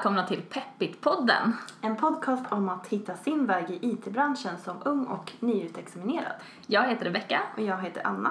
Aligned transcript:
välkomna 0.00 0.26
till 0.26 0.42
Peppit-podden. 0.42 1.52
En 1.80 1.96
podcast 1.96 2.52
om 2.52 2.68
att 2.68 2.86
hitta 2.86 3.16
sin 3.16 3.46
väg 3.46 3.70
i 3.70 3.78
IT-branschen 3.90 4.58
som 4.64 4.76
ung 4.84 5.04
och 5.04 5.32
nyutexaminerad. 5.40 6.32
Jag 6.66 6.88
heter 6.88 7.04
Rebecka 7.04 7.40
Och 7.56 7.62
jag 7.62 7.78
heter 7.82 8.06
Anna. 8.06 8.30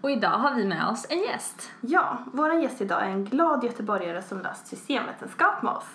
och 0.00 0.10
idag 0.10 0.30
har 0.30 0.54
vi 0.54 0.64
med 0.64 0.86
oss 0.88 1.06
en 1.08 1.18
gäst. 1.18 1.70
Ja, 1.80 2.18
vår 2.32 2.52
gäst 2.52 2.80
idag 2.80 3.02
är 3.02 3.10
en 3.10 3.24
glad 3.24 3.64
göteborgare 3.64 4.22
som 4.22 4.40
läst 4.40 4.66
systemvetenskap 4.66 5.62
med 5.62 5.72
oss. 5.72 5.88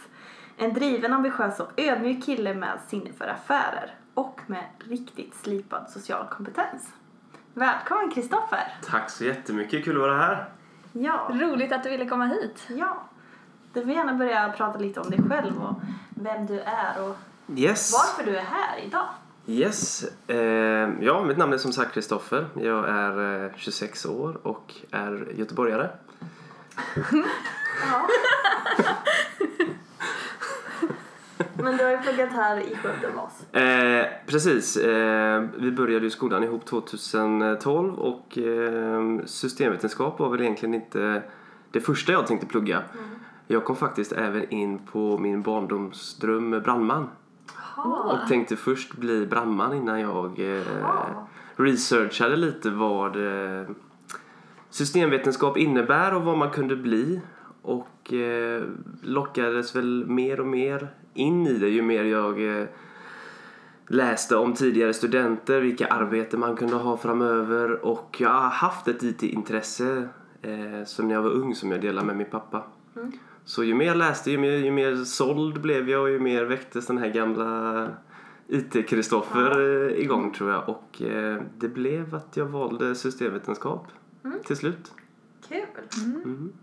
En 0.57 0.73
driven, 0.73 1.13
ambitiös 1.13 1.59
och 1.59 1.71
ödmjuk 1.77 2.25
kille 2.25 2.53
med 2.53 2.79
sinne 2.87 3.13
för 3.13 3.27
affärer 3.27 3.93
och 4.13 4.41
med 4.47 4.63
riktigt 4.79 5.35
slipad 5.35 5.89
social 5.89 6.25
kompetens. 6.27 6.93
Välkommen 7.53 8.11
Kristoffer! 8.11 8.73
Tack 8.89 9.09
så 9.09 9.23
jättemycket, 9.25 9.83
kul 9.85 9.95
att 9.95 10.01
vara 10.01 10.17
här. 10.17 10.49
Ja, 10.93 11.27
Roligt 11.31 11.71
att 11.71 11.83
du 11.83 11.89
ville 11.89 12.05
komma 12.05 12.25
hit. 12.25 12.67
ja. 12.69 12.97
Du 13.73 13.81
får 13.81 13.91
gärna 13.91 14.13
börja 14.13 14.53
prata 14.57 14.79
lite 14.79 14.99
om 14.99 15.09
dig 15.09 15.19
själv 15.29 15.61
och 15.63 15.75
vem 16.09 16.45
du 16.45 16.59
är 16.59 17.09
och 17.09 17.15
Yes. 17.55 17.93
varför 17.93 18.31
du 18.31 18.37
är 18.37 18.43
här 18.43 18.79
idag. 18.85 19.07
Yes. 19.47 20.03
Eh, 20.27 20.37
ja, 21.01 21.23
mitt 21.23 21.37
namn 21.37 21.53
är 21.53 21.57
som 21.57 21.71
sagt 21.73 21.93
Kristoffer. 21.93 22.45
Jag 22.55 22.89
är 22.89 23.43
eh, 23.45 23.51
26 23.57 24.05
år 24.05 24.37
och 24.47 24.73
är 24.91 25.27
göteborgare. 25.35 25.89
Ja. 27.91 28.07
Men 31.63 31.77
du 31.77 31.83
har 31.83 31.91
ju 31.91 31.97
pluggat 31.97 32.29
här 32.31 32.57
i 32.59 32.75
Skövde 32.75 33.07
med 33.15 33.23
oss. 33.23 33.55
Eh, 33.55 34.05
precis. 34.27 34.77
Eh, 34.77 35.43
vi 35.57 35.71
började 35.71 36.05
ju 36.05 36.09
skolan 36.11 36.43
ihop 36.43 36.65
2012 36.65 37.93
och 37.99 38.37
eh, 38.37 39.25
systemvetenskap 39.25 40.19
var 40.19 40.29
väl 40.29 40.41
egentligen 40.41 40.73
inte 40.75 41.23
det 41.71 41.81
första 41.81 42.11
jag 42.11 42.27
tänkte 42.27 42.47
plugga. 42.47 42.81
Jag 43.51 43.65
kom 43.65 43.75
faktiskt 43.75 44.11
även 44.11 44.49
in 44.49 44.79
på 44.79 45.17
min 45.17 45.41
barndomsdröm 45.41 46.51
brandman. 46.51 47.09
Och 48.05 48.27
tänkte 48.27 48.55
först 48.55 48.95
bli 48.95 49.25
brandman 49.25 49.73
innan 49.73 49.99
jag 49.99 50.39
eh, 50.57 50.63
researchade 51.55 52.35
lite 52.35 52.69
vad 52.69 53.15
eh, 53.15 53.67
systemvetenskap 54.69 55.57
innebär 55.57 56.15
och 56.15 56.21
vad 56.21 56.37
man 56.37 56.49
kunde 56.49 56.75
bli. 56.75 57.21
Och 57.61 58.13
eh, 58.13 58.63
lockades 59.01 59.75
väl 59.75 60.05
mer 60.07 60.39
och 60.39 60.47
mer 60.47 60.87
in 61.13 61.47
i 61.47 61.53
det 61.53 61.69
ju 61.69 61.81
mer 61.81 62.03
jag 62.03 62.59
eh, 62.59 62.67
läste 63.87 64.35
om 64.35 64.53
tidigare 64.53 64.93
studenter, 64.93 65.61
vilka 65.61 65.87
arbeten 65.87 66.39
man 66.39 66.55
kunde 66.55 66.75
ha 66.75 66.97
framöver 66.97 67.85
och 67.85 68.17
jag 68.19 68.29
har 68.29 68.49
haft 68.49 68.87
ett 68.87 69.03
IT-intresse 69.03 70.07
eh, 70.41 70.85
som 70.85 71.07
när 71.07 71.15
jag 71.15 71.21
var 71.21 71.31
ung 71.31 71.55
som 71.55 71.71
jag 71.71 71.81
delade 71.81 72.07
med 72.07 72.17
min 72.17 72.29
pappa. 72.29 72.63
Så 73.45 73.63
ju 73.63 73.73
mer 73.73 73.85
jag 73.85 73.97
läste 73.97 74.31
ju 74.31 74.37
mer, 74.37 74.51
ju 74.51 74.71
mer 74.71 74.95
såld 74.95 75.61
blev 75.61 75.89
jag 75.89 76.01
och 76.01 76.09
ju 76.09 76.19
mer 76.19 76.45
väcktes 76.45 76.87
den 76.87 76.97
här 76.97 77.09
gamla 77.09 77.87
IT-Kristoffer 78.47 79.59
eh, 79.59 79.99
igång 79.99 80.33
tror 80.33 80.51
jag 80.51 80.69
och 80.69 81.01
eh, 81.01 81.41
det 81.57 81.67
blev 81.67 82.15
att 82.15 82.37
jag 82.37 82.45
valde 82.45 82.95
systemvetenskap 82.95 83.87
till 84.45 84.57
slut. 84.57 84.91
Kul! 85.49 85.59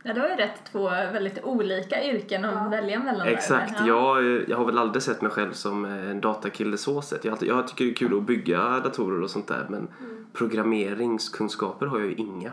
Ja, 0.02 0.14
du 0.14 0.20
har 0.20 0.28
ju 0.28 0.34
rätt 0.34 0.64
två 0.72 0.88
väldigt 0.90 1.44
olika 1.44 2.04
yrken 2.04 2.44
att 2.44 2.72
välja 2.72 2.98
mellan. 2.98 3.28
Exakt, 3.28 3.72
Ja. 3.78 3.86
jag, 3.86 4.18
eh, 4.18 4.42
jag 4.48 4.56
har 4.56 4.64
väl 4.64 4.78
aldrig 4.78 5.02
sett 5.02 5.22
mig 5.22 5.30
själv 5.30 5.52
som 5.52 5.84
en 5.84 6.20
datakille 6.20 6.76
så 6.76 7.02
sett. 7.02 7.24
Jag, 7.24 7.38
jag 7.40 7.68
tycker 7.68 7.84
det 7.84 7.90
är 7.90 7.94
kul 7.94 8.18
att 8.18 8.26
bygga 8.26 8.80
datorer 8.80 9.22
och 9.22 9.30
sånt 9.30 9.48
där 9.48 9.66
men 9.68 9.88
programmeringskunskaper 10.32 11.86
har 11.86 11.98
jag 11.98 12.08
ju 12.08 12.14
inga 12.14 12.52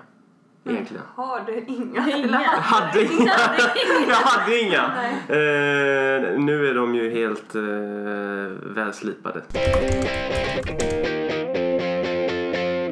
egentligen. 0.66 1.04
Har 1.16 1.42
du 1.46 1.66
inga? 1.68 2.10
Inga. 2.18 2.42
Jag 2.42 2.62
hade 2.62 3.04
inga! 3.04 3.32
jag 4.08 4.16
hade 4.16 4.60
inga! 4.60 4.84
Eh, 5.28 6.40
nu 6.40 6.68
är 6.70 6.76
de 6.76 6.96
ju 6.96 7.10
helt 7.10 7.56
eh, 7.56 7.62
välslipade. 8.76 9.42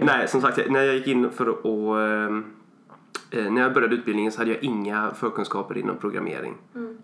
Nej, 0.05 0.27
som 0.27 0.41
sagt, 0.41 0.69
när 0.69 0.83
jag 0.83 0.95
gick 0.95 1.07
in 1.07 1.29
för 1.31 1.47
att... 1.47 1.65
Eh, 1.65 3.51
när 3.51 3.61
jag 3.61 3.73
började 3.73 3.95
utbildningen 3.95 4.31
så 4.31 4.41
hade 4.41 4.51
jag 4.51 4.63
inga 4.63 5.11
förkunskaper 5.11 5.77
inom 5.77 5.97
programmering. 5.97 6.53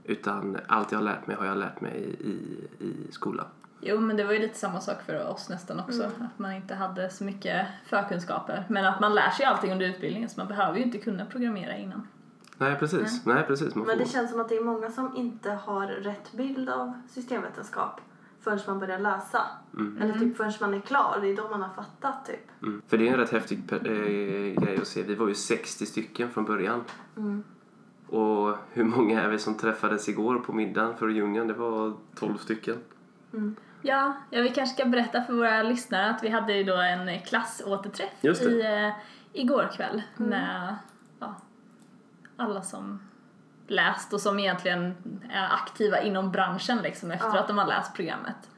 Utan 0.03 0.57
allt 0.67 0.91
jag 0.91 0.99
har 0.99 1.03
lärt 1.05 1.27
mig 1.27 1.35
har 1.35 1.45
jag 1.45 1.57
lärt 1.57 1.81
mig 1.81 2.15
i, 2.19 2.37
i 2.85 3.11
skolan. 3.11 3.45
Jo, 3.81 3.99
men 3.99 4.17
det 4.17 4.23
var 4.23 4.33
ju 4.33 4.39
lite 4.39 4.57
samma 4.57 4.81
sak 4.81 5.01
för 5.05 5.27
oss 5.29 5.49
nästan 5.49 5.79
också. 5.79 6.03
Att 6.03 6.39
man 6.39 6.53
inte 6.53 6.75
hade 6.75 7.09
så 7.09 7.23
mycket 7.23 7.67
förkunskaper. 7.85 8.65
Men 8.69 8.85
att 8.85 8.99
man 8.99 9.15
lär 9.15 9.29
sig 9.29 9.45
allting 9.45 9.71
under 9.71 9.85
utbildningen 9.85 10.29
så 10.29 10.39
man 10.39 10.47
behöver 10.47 10.77
ju 10.77 10.83
inte 10.83 10.97
kunna 10.97 11.25
programmera 11.25 11.77
innan. 11.77 12.07
Nej, 12.57 12.75
precis. 12.75 13.25
Nej, 13.25 13.43
precis. 13.43 13.75
Man 13.75 13.87
Men 13.87 13.97
det 13.97 14.05
får... 14.05 14.11
känns 14.11 14.31
som 14.31 14.39
att 14.39 14.49
det 14.49 14.57
är 14.57 14.63
många 14.63 14.91
som 14.91 15.15
inte 15.15 15.51
har 15.51 15.87
rätt 15.87 16.31
bild 16.31 16.69
av 16.69 17.01
systemvetenskap 17.09 18.01
förrän 18.41 18.59
man 18.67 18.79
börjar 18.79 18.99
läsa. 18.99 19.41
Eller 20.01 20.19
typ 20.19 20.37
förrän 20.37 20.53
man 20.61 20.73
är 20.73 20.79
klar, 20.79 21.17
det 21.21 21.27
är 21.27 21.35
då 21.35 21.49
man 21.49 21.61
har 21.61 21.69
fattat 21.69 22.25
typ. 22.25 22.61
Mm. 22.61 22.81
För 22.87 22.97
det 22.97 23.07
är 23.07 23.13
en 23.13 23.19
rätt 23.19 23.31
häftig 23.31 23.71
eh, 23.71 24.63
grej 24.63 24.77
att 24.81 24.87
se. 24.87 25.03
Vi 25.03 25.15
var 25.15 25.27
ju 25.27 25.35
60 25.35 25.85
stycken 25.85 26.29
från 26.29 26.45
början. 26.45 26.83
Och 28.07 28.57
hur 28.71 28.83
många 28.83 29.21
är 29.21 29.29
vi 29.29 29.39
som 29.39 29.57
träffades 29.57 30.09
igår 30.09 30.39
på 30.39 30.53
middagen 30.53 30.97
för 30.97 31.07
reunion? 31.07 31.47
Det 31.47 31.53
var 31.53 31.93
12 32.15 32.37
stycken. 32.37 32.75
Ja, 33.81 34.13
ja, 34.29 34.41
vi 34.41 34.49
kanske 34.49 34.75
ska 34.75 34.85
berätta 34.85 35.21
för 35.21 35.33
våra 35.33 35.63
lyssnare 35.63 36.09
att 36.09 36.23
vi 36.23 36.29
hade 36.29 36.53
ju 36.53 36.63
då 36.63 36.75
en 36.77 37.19
klassåterträff 37.19 38.23
i, 38.41 38.61
eh, 38.61 38.91
igår 39.33 39.69
kväll 39.75 40.01
med 40.17 40.75
ja, 41.19 41.35
alla 42.37 42.61
som 42.61 43.01
läst 43.67 44.13
och 44.13 44.21
som 44.21 44.39
egentligen 44.39 44.95
är 45.31 45.47
aktiva 45.53 45.99
inom 46.01 46.31
branschen 46.31 46.77
liksom 46.77 47.11
efter 47.11 47.27
Ja. 47.27 47.39
att 47.39 47.47
de 47.47 47.57
har 47.57 47.65
läst 47.67 47.95
programmet. 47.95 48.49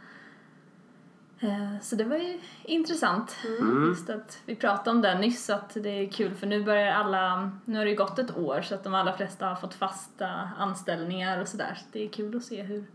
Eh, 1.39 1.79
Så 1.81 1.95
det 1.95 2.03
var 2.03 2.17
ju 2.17 2.39
intressant. 2.63 3.37
Just 3.87 4.09
att 4.09 4.39
vi 4.45 4.55
pratade 4.55 4.89
om 4.89 5.01
det 5.01 5.15
nyss 5.19 5.49
att 5.49 5.73
det 5.73 5.89
är 5.89 6.11
kul 6.11 6.35
för 6.35 6.47
nu 6.47 6.63
börjar 6.63 6.93
alla, 6.93 7.51
nu 7.65 7.77
har 7.77 7.85
det 7.85 7.91
ju 7.91 7.97
gått 7.97 8.19
ett 8.19 8.37
år 8.37 8.61
så 8.61 8.75
att 8.75 8.83
de 8.83 8.93
allra 8.93 9.13
flesta 9.13 9.45
har 9.45 9.55
fått 9.55 9.73
fasta 9.73 10.49
anställningar 10.57 11.41
och 11.41 11.47
sådär. 11.47 11.73
Så 11.77 11.85
det 11.91 12.05
är 12.05 12.09
kul 12.09 12.37
att 12.37 12.43
se 12.43 12.61
hur, 12.63 12.85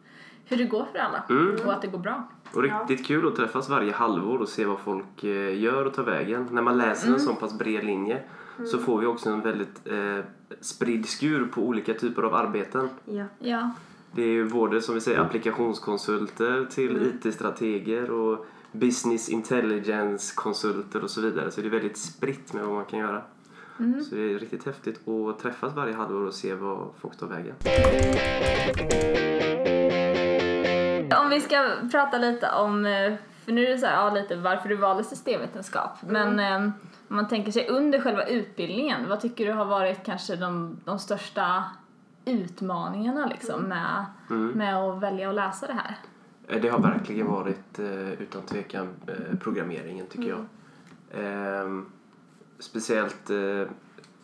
hur 0.49 0.57
det 0.57 0.65
går 0.65 0.87
för 0.93 0.99
alla 0.99 1.25
och 1.65 1.73
att 1.73 1.83
det 1.83 1.89
går 1.89 1.99
bra. 1.99 2.29
Och 2.55 2.63
riktigt 2.63 3.07
kul 3.07 3.29
att 3.29 3.37
träffas 3.37 3.69
varje 3.69 3.93
halvår 3.93 4.39
och 4.39 4.49
se 4.49 4.65
vad 4.65 4.79
folk 4.79 5.25
eh, 5.25 5.59
gör 5.61 5.85
och 5.85 5.95
tar 5.95 6.03
vägen. 6.03 6.49
När 6.51 6.63
man 6.63 6.79
läser 6.79 7.13
en 7.13 7.21
sån 7.21 7.37
pass 7.37 7.59
bred 7.59 7.85
linje 7.85 8.23
så 8.67 8.79
får 8.79 8.99
vi 8.99 9.07
också 9.07 9.31
en 9.31 9.41
väldigt 9.41 9.81
eh, 9.87 10.25
spridd 10.61 11.07
skur 11.09 11.45
på 11.45 11.63
olika 11.63 11.95
typer 11.95 12.23
av 12.23 12.35
arbeten. 12.35 12.89
Ja. 13.05 13.25
Ja, 13.39 13.71
Det 14.13 14.23
är 14.23 14.29
ju 14.29 14.49
både 14.51 14.83
som 14.83 14.95
vi 14.95 15.01
säger 15.01 15.19
applikationskonsulter 15.19 16.67
till 16.71 17.13
IT-strateger 17.25 18.11
och 18.11 18.47
business 18.73 19.29
intelligence-konsulter 19.29 21.05
och 21.05 21.11
så 21.11 21.21
vidare. 21.21 21.51
Så 21.51 21.61
det 21.61 21.67
är 21.67 21.71
väldigt 21.71 21.97
spritt 21.99 22.53
med 22.53 22.65
vad 22.65 22.75
man 22.75 22.85
kan 22.85 22.99
göra. 22.99 23.23
Så 24.09 24.15
det 24.15 24.35
är 24.35 24.39
riktigt 24.39 24.67
häftigt 24.67 25.09
att 25.09 25.39
träffas 25.39 25.75
varje 25.77 25.95
halvår 25.95 26.27
och 26.27 26.35
se 26.35 26.55
vad 26.55 26.89
folk 27.01 27.17
tar 27.17 27.27
vägen. 27.27 27.55
Om 31.21 31.29
vi 31.31 31.41
ska 31.41 31.71
prata 31.91 32.19
lite 32.19 32.51
om, 32.51 32.87
eh, 32.87 33.15
för 33.45 33.53
nu 33.53 33.67
är 33.67 33.71
det 33.71 33.79
så 33.79 33.87
här, 33.87 33.95
ja, 33.95 34.15
lite 34.15 34.37
varför 34.37 34.69
du 34.69 34.77
valde 34.77 35.05
systemvetenskap. 35.05 35.91
Men 36.03 36.39
eh, 36.41 36.57
om 37.09 37.17
man 37.17 37.29
tänker 37.29 37.53
sig 37.53 37.69
under 37.69 38.01
själva 38.01 38.25
utbildningen, 38.27 39.09
vad 39.09 39.21
tycker 39.21 39.47
du 39.47 39.53
har 39.53 39.65
varit 39.65 40.05
kanske 40.05 40.37
de, 40.37 40.81
de 40.85 40.99
största 40.99 41.65
utmaningarna 42.25 43.27
liksom 43.27 43.63
med, 43.63 44.05
med 44.55 44.77
att 44.77 45.03
välja 45.03 45.29
att 45.29 45.35
läsa 45.35 45.67
det 45.67 45.73
här? 45.73 45.97
Eh, 46.49 46.61
Det 46.61 46.69
har 46.69 46.79
verkligen 46.79 47.27
varit 47.27 47.79
utan 48.19 48.43
tvekan 48.43 48.89
programmeringen 49.41 50.07
tycker 50.07 50.29
jag. 50.29 50.45
Ehm, 51.23 51.87
speciellt 52.59 53.31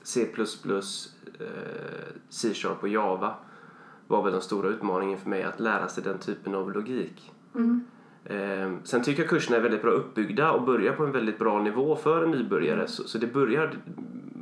C++, 0.02 0.26
C-sharp 2.28 2.82
och 2.82 2.88
Java 2.88 3.34
var 4.12 4.22
väl 4.22 4.32
den 4.32 4.42
stora 4.42 4.68
utmaningen 4.68 5.18
för 5.18 5.30
mig 5.30 5.42
att 5.42 5.60
lära 5.60 5.88
sig 5.88 6.04
den 6.04 6.18
typen 6.18 6.54
av 6.54 6.72
logik. 6.72 7.32
Ehm, 8.24 8.78
sen 8.84 9.02
tycker 9.02 9.22
jag 9.22 9.30
kurserna 9.30 9.56
är 9.56 9.60
väldigt 9.60 9.82
bra 9.82 9.90
uppbyggda 9.90 10.52
och 10.52 10.62
börjar 10.62 10.92
på 10.92 11.04
en 11.04 11.12
väldigt 11.12 11.38
bra 11.38 11.62
nivå 11.62 11.96
för 11.96 12.24
en 12.24 12.30
nybörjare. 12.30 12.86
Så, 12.88 13.02
så 13.04 13.18
det 13.18 13.26
börjar, 13.26 13.70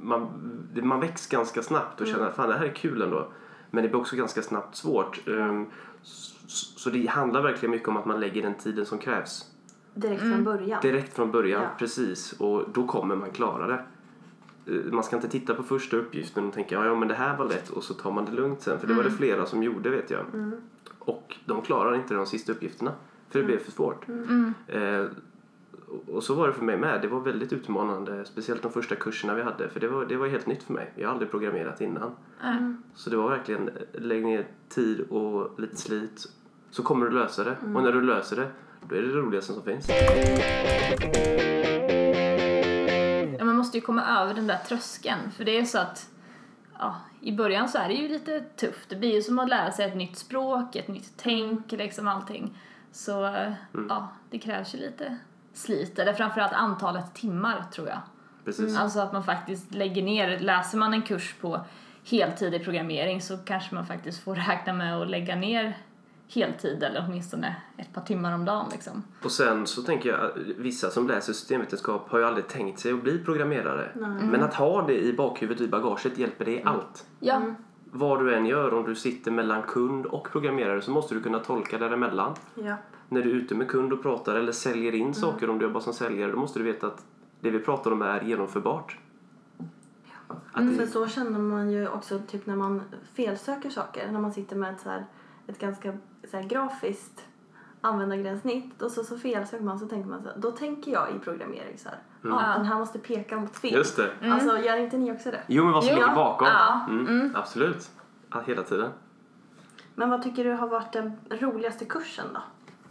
man, 0.03 0.29
det, 0.75 0.83
man 0.83 1.01
väcks 1.01 1.27
ganska 1.27 1.63
snabbt 1.63 2.01
och 2.01 2.07
känner 2.07 2.27
att 2.27 2.37
fan 2.37 2.49
det 2.49 2.55
här 2.55 2.65
är 2.65 2.75
kul 2.75 3.03
ändå. 3.03 3.29
Men 3.71 3.83
det 3.83 3.89
blir 3.89 4.01
också 4.01 4.17
ganska 4.17 4.43
snabbt 4.43 4.77
svårt. 4.77 5.29
Ehm, 5.29 5.67
så, 6.03 6.79
så 6.79 6.91
det 6.91 7.07
handlar 7.07 7.43
verkligen 7.43 7.71
mycket 7.71 7.89
om 7.89 7.97
att 7.97 8.07
man 8.07 8.21
lägger 8.21 8.43
den 8.43 8.55
tiden 8.55 8.87
som 8.87 8.99
krävs. 8.99 9.51
Direkt 9.95 10.21
från 10.21 10.45
början. 10.45 10.81
Direkt 10.83 11.15
från 11.17 11.31
början, 11.31 11.63
Ja. 11.63 11.69
precis. 11.79 12.33
Och 12.33 12.65
då 12.73 12.87
kommer 12.87 13.17
man 13.17 13.31
klara 13.31 13.67
det. 13.67 13.85
Eh, 14.67 14.73
Man 14.93 15.05
ska 15.05 15.17
inte 15.17 15.29
titta 15.29 15.55
på 15.55 15.63
första 15.63 15.97
uppgiften 15.97 16.47
och 16.47 16.53
tänka 16.55 16.75
ja, 16.75 16.87
ja 16.87 16.95
men 16.95 17.09
det 17.09 17.15
här 17.15 17.37
var 17.37 17.45
lätt 17.45 17.69
och 17.71 17.85
så 17.85 17.95
tar 17.95 18.11
man 18.13 18.25
det 18.25 18.33
lugnt 18.33 18.63
sen. 18.63 18.79
För 18.81 18.87
det 18.87 18.95
var 18.95 19.03
det 19.05 19.11
flera 19.11 19.47
som 19.47 19.63
gjorde 19.63 19.91
vet 19.91 20.11
jag. 20.11 20.25
Och 20.99 21.37
de 21.45 21.63
klarar 21.63 21.95
inte 21.95 22.15
de 22.15 22.27
sista 22.27 22.53
uppgifterna. 22.53 22.93
För 23.29 23.39
det 23.39 23.45
blev 23.45 23.59
för 23.59 23.71
svårt. 23.73 24.07
Eh, 24.69 25.05
och 26.07 26.23
så 26.23 26.35
var 26.35 26.47
det 26.47 26.53
för 26.53 26.65
mig 26.65 26.77
med. 26.77 27.03
Det 27.03 27.09
var 27.09 27.21
väldigt 27.21 27.53
utmanande, 27.53 28.25
speciellt 28.25 28.63
de 28.63 28.73
första 28.73 28.95
kurserna 28.95 29.35
vi 29.35 29.43
hade. 29.43 29.69
För 29.69 29.81
det 29.81 29.89
var, 29.89 30.05
det 30.05 30.17
var 30.17 30.27
helt 30.29 30.47
nytt 30.47 30.63
för 30.63 30.73
mig. 30.73 30.93
Jag 30.97 31.09
har 31.09 31.13
aldrig 31.13 31.31
programmerat 31.31 31.81
innan. 31.81 32.11
Mm. 32.43 32.83
Så 32.95 33.11
det 33.11 33.17
var 33.17 33.29
verkligen, 33.31 33.71
lägg 33.93 34.25
ner 34.25 34.47
tid 34.69 35.01
och 35.01 35.61
lite 35.61 35.77
slit. 35.77 36.27
Så 36.71 36.83
kommer 36.83 37.07
du 37.07 37.13
lösa 37.13 37.45
det. 37.45 37.57
Och 37.75 37.83
när 37.83 37.93
du 37.93 38.01
löser 38.03 38.37
det, 38.37 38.49
då 38.89 38.95
är 38.97 39.03
det 39.03 39.09
det 39.09 39.15
roligaste 39.15 39.53
som 39.53 39.63
finns. 39.63 39.87
Måste 43.71 43.79
ju 43.79 43.85
komma 43.85 44.23
över 44.23 44.35
den 44.35 44.47
där 44.47 44.59
tröskeln. 44.59 45.31
För 45.37 45.45
det 45.45 45.59
är 45.59 45.65
så 45.65 45.79
att 45.79 46.11
ja, 46.79 46.97
i 47.21 47.33
början 47.33 47.69
så 47.69 47.79
är 47.79 47.89
det 47.89 47.95
ju 47.95 48.09
lite 48.09 48.41
tufft. 48.41 48.89
Det 48.89 48.97
blir 48.97 49.15
ju 49.15 49.23
som 49.23 49.39
att 49.39 49.49
lära 49.49 49.73
sig 49.73 49.85
ett 49.85 49.97
nytt 49.97 50.17
språk, 50.17 50.77
ett 50.77 50.89
nytt 50.89 51.13
tänk, 51.17 51.73
liksom 51.73 52.09
allting. 52.09 52.59
Så 52.93 53.27
eh, 53.27 53.53
ja, 53.89 54.09
det 54.31 54.39
krävs 54.39 54.75
ju 54.75 54.79
lite 54.79 55.17
slit. 55.55 55.99
Eller 55.99 56.13
framförallt 56.13 56.53
antalet 56.53 57.15
timmar 57.15 57.65
tror 57.73 57.89
jag. 57.89 57.99
Precis. 58.45 58.79
Alltså 58.79 59.01
att 59.01 59.13
man 59.13 59.25
faktiskt 59.25 59.75
lägger 59.75 60.03
ner, 60.03 60.39
läser 60.39 60.79
man 60.79 60.95
en 60.95 61.03
kurs 61.03 61.35
på 61.41 61.61
heltid 62.11 62.55
i 62.55 62.59
programmering 62.59 63.21
så 63.21 63.39
kanske 63.39 63.75
man 63.75 63.87
faktiskt 63.87 64.25
får 64.25 64.35
räkna 64.35 64.73
med 64.73 64.97
att 64.97 65.11
lägga 65.11 65.37
ner 65.37 65.79
heltid 66.35 66.83
eller 66.83 67.05
åtminstone 67.09 67.57
ett 67.77 67.93
par 67.93 68.03
timmar 68.03 68.35
om 68.35 68.45
dagen 68.45 68.67
liksom. 68.73 69.03
Och 69.25 69.33
sen 69.33 69.67
så 69.67 69.83
tänker 69.83 70.09
jag, 70.09 70.21
att 70.21 70.37
vissa 70.37 70.91
som 70.91 71.09
läser 71.09 71.33
systemvetenskap 71.33 72.09
har 72.11 72.19
ju 72.19 72.25
aldrig 72.25 72.49
tänkt 72.49 72.81
sig 72.81 72.93
att 72.93 73.03
bli 73.03 73.19
programmerare. 73.19 73.91
Men 74.31 74.43
att 74.43 74.55
ha 74.55 74.87
det 74.87 74.99
i 74.99 75.13
bakhuvudet, 75.13 75.61
i 75.61 75.69
bagaget, 75.69 76.19
hjälper 76.19 76.45
det 76.45 76.51
i 76.51 76.63
allt. 76.65 77.07
Ja, 77.21 77.43
Vad 77.85 78.25
du 78.25 78.35
än 78.35 78.47
gör, 78.47 78.75
om 78.75 78.85
du 78.85 78.95
sitter 78.95 79.31
mellan 79.31 79.63
kund 79.63 80.07
och 80.07 80.29
programmerare 80.33 80.83
så 80.83 80.91
måste 80.91 81.15
du 81.15 81.23
kunna 81.23 81.39
tolka 81.39 81.79
däremellan. 81.79 82.35
Ja. 82.55 82.77
När 83.09 83.23
du 83.23 83.31
är 83.31 83.35
ute 83.35 83.55
med 83.55 83.69
kund 83.69 83.93
och 83.93 84.03
pratar 84.03 84.35
eller 84.35 84.53
säljer 84.53 84.95
in 84.95 85.15
saker, 85.15 85.51
om 85.51 85.59
du 85.59 85.65
jobbar 85.65 85.81
som 85.81 85.93
säljare, 85.93 86.31
då 86.31 86.39
måste 86.39 86.59
du 86.59 86.65
veta 86.65 86.87
att 86.87 87.05
det 87.41 87.51
vi 87.51 87.59
pratar 87.59 87.91
om 87.91 88.03
är 88.03 88.21
genomförbart. 88.21 88.99
Att 90.53 90.77
För 90.77 90.85
det, 90.85 90.87
så 90.87 91.07
känner 91.07 91.39
man 91.39 91.71
ju 91.71 91.89
också 91.89 92.19
typ 92.19 92.47
när 92.47 92.57
man 92.57 92.83
felsöker 93.15 93.71
saker. 93.71 94.13
När 94.13 94.21
man 94.21 94.33
sitter 94.33 94.57
med 94.57 94.75
ett, 94.75 94.81
så 94.81 94.89
här, 94.89 95.05
ett 95.51 95.59
ganska 95.59 95.93
så 96.31 96.37
här, 96.37 96.45
grafiskt 96.45 97.25
användargränssnitt 97.81 98.83
och 98.83 98.91
så, 98.91 99.05
så 99.05 99.19
felsöker 99.19 99.65
man 99.65 99.79
så 99.79 99.87
tänker 99.87 100.09
man 100.09 100.23
så 100.23 100.29
här, 100.29 100.37
då 100.39 100.51
tänker 100.51 100.93
jag 100.93 101.11
i 101.17 101.19
programmering 101.19 101.79
så 101.79 101.89
här. 101.89 101.99
Ja, 102.23 102.55
den 102.57 102.65
här 102.67 102.79
måste 102.79 102.99
peka 102.99 103.37
mot 103.37 103.57
fel. 103.57 103.73
just 103.75 103.97
det. 103.97 104.11
Alltså 104.31 104.59
gör 104.59 104.77
inte 104.77 104.97
ni 104.99 105.13
också 105.13 105.31
det? 105.31 105.41
Jo, 105.47 105.65
men 105.65 105.73
vad 105.73 105.85
som 105.85 105.95
ligger 105.95 106.15
bakom. 106.15 106.47
Ja. 106.49 106.87
Mm, 106.89 107.33
Absolut. 107.37 107.91
Ja, 108.31 108.43
hela 108.47 108.63
tiden. 108.63 108.91
Men 109.95 110.11
vad 110.11 110.23
tycker 110.23 110.45
du 110.45 110.53
har 110.53 110.69
varit 110.69 110.93
den 110.93 111.13
roligaste 111.31 111.85
kursen 111.85 112.27
då? 112.35 112.41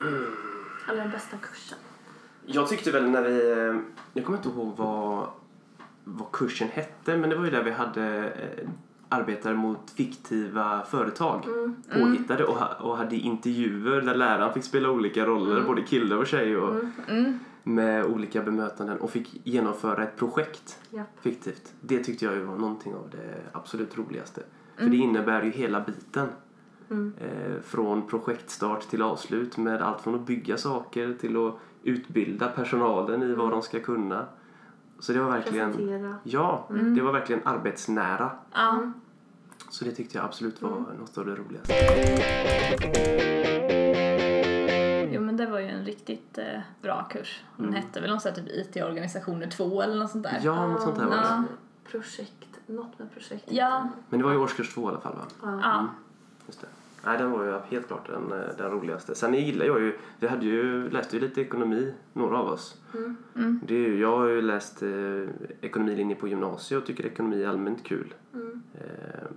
Eller 0.89 1.01
den 1.01 1.11
bästa 1.11 1.37
kursen? 1.37 1.77
Jag 2.45 2.67
tyckte 2.67 2.91
väl 2.91 3.09
när 3.09 3.21
vi... 3.21 3.51
eh, 3.51 3.75
Jag 4.13 4.25
kommer 4.25 4.37
inte 4.37 4.49
ihåg 4.49 4.73
vad, 4.77 5.27
vad 6.03 6.31
kursen 6.31 6.67
hette, 6.67 7.17
men 7.17 7.29
det 7.29 7.35
var 7.35 7.45
ju 7.45 7.51
där 7.51 7.63
vi 7.63 7.71
hade 7.71 8.33
arbetare 9.09 9.55
mot 9.55 9.91
fiktiva 9.91 10.85
företag 10.85 11.43
påhittade 11.93 12.43
och, 12.45 12.57
och 12.81 12.97
hade 12.97 13.15
intervjuer 13.15 14.01
där 14.01 14.15
läraren 14.15 14.53
fick 14.53 14.63
spela 14.63 14.91
olika 14.91 15.25
roller, 15.25 15.61
både 15.67 15.81
kille 15.81 16.15
och 16.15 16.27
tjej 16.27 16.57
och 16.57 16.75
med 17.63 18.05
olika 18.05 18.41
bemötanden 18.41 18.97
och 18.97 19.09
fick 19.09 19.41
genomföra 19.47 20.03
ett 20.03 20.17
projekt 20.17 20.79
Ja. 20.89 21.03
fiktivt. 21.21 21.73
Det 21.81 22.03
tyckte 22.03 22.25
jag 22.25 22.35
var 22.35 22.57
någonting 22.57 22.93
av 22.95 23.09
det 23.11 23.41
absolut 23.51 23.97
roligaste. 23.97 24.41
För 24.77 24.85
det 24.89 24.97
innebär 24.97 25.43
ju 25.43 25.49
hela 25.51 25.81
biten. 25.81 26.27
Eh, 27.19 27.61
från 27.63 28.07
projektstart 28.07 28.81
till 28.89 29.01
avslut 29.01 29.57
med 29.57 29.81
allt 29.81 30.01
från 30.01 30.15
att 30.15 30.25
bygga 30.27 30.57
saker 30.57 31.13
till 31.19 31.37
att 31.37 31.53
utbilda 31.83 32.47
personalen 32.47 33.23
i 33.23 33.33
vad 33.35 33.51
de 33.51 33.61
ska 33.61 33.79
kunna. 33.79 34.25
Så 34.99 35.13
det 35.13 35.19
var 35.19 35.29
verkligen... 35.31 35.71
Presentera. 35.71 36.15
Ja, 36.23 36.67
det 36.95 37.01
var 37.01 37.11
verkligen 37.11 37.41
arbetsnära. 37.47 38.31
ja. 38.53 38.91
Så 39.71 39.85
det 39.85 39.91
tyckte 39.91 40.17
jag 40.17 40.25
absolut 40.25 40.61
var 40.61 40.69
något 40.99 41.17
av 41.17 41.25
det 41.25 41.35
roligaste. 41.35 41.73
Jo 45.11 45.21
men 45.21 45.37
det 45.37 45.45
var 45.45 45.59
ju 45.59 45.65
en 45.65 45.85
riktigt 45.85 46.37
eh, 46.37 46.59
bra 46.81 47.03
kurs. 47.03 47.43
Den 47.57 47.73
hette 47.73 48.01
väl 48.01 48.09
något 48.09 48.21
sånt 48.21 48.35
typ 48.35 48.47
IT-organisationer 48.47 49.47
2 49.47 49.81
eller 49.81 49.95
något 49.95 50.11
sånt 50.11 50.23
där. 50.23 50.39
Ja, 50.43 50.67
något 50.67 50.81
sånt 50.81 50.97
här 50.97 51.05
var 51.05 51.15
det. 51.17 51.43
Projekt, 51.91 52.59
något 52.65 52.99
med 52.99 53.11
projekt. 53.13 53.45
Ja. 53.47 53.89
Men 54.09 54.19
det 54.19 54.25
var 54.25 54.31
ju 54.31 54.37
årskurs 54.37 54.73
två 54.73 54.81
i 54.81 54.85
alla 54.87 55.01
fall 55.01 55.15
va? 55.15 55.25
Ja. 55.63 55.87
Just 56.47 56.61
det. 56.61 56.67
Nej, 57.05 57.17
den 57.17 57.31
var 57.31 57.43
ju 57.45 57.59
helt 57.69 57.87
klart 57.87 58.07
den, 58.07 58.31
eh, 58.31 58.47
den 58.57 58.71
roligaste. 58.71 59.15
Sen 59.15 59.33
gillar 59.33 59.65
jag 59.65 59.79
ju, 59.79 59.97
vi 60.19 60.27
hade 60.27 60.45
ju, 60.45 60.89
läste 60.89 61.15
ju 61.15 61.21
lite 61.21 61.41
ekonomi, 61.41 61.93
några 62.13 62.37
av 62.37 62.47
oss. 62.47 62.81
Det 63.63 63.75
är 63.75 63.87
ju, 63.87 63.99
jag 63.99 64.17
har 64.17 64.27
ju 64.27 64.41
läst 64.41 64.83
eh, 64.83 64.89
ekonomilinje 65.61 66.15
på 66.15 66.27
gymnasiet 66.27 66.81
och 66.81 66.87
tycker 66.87 67.05
ekonomi 67.05 67.43
är 67.43 67.47
allmänt 67.47 67.83
kul. 67.83 68.13
Eh, 68.73 69.31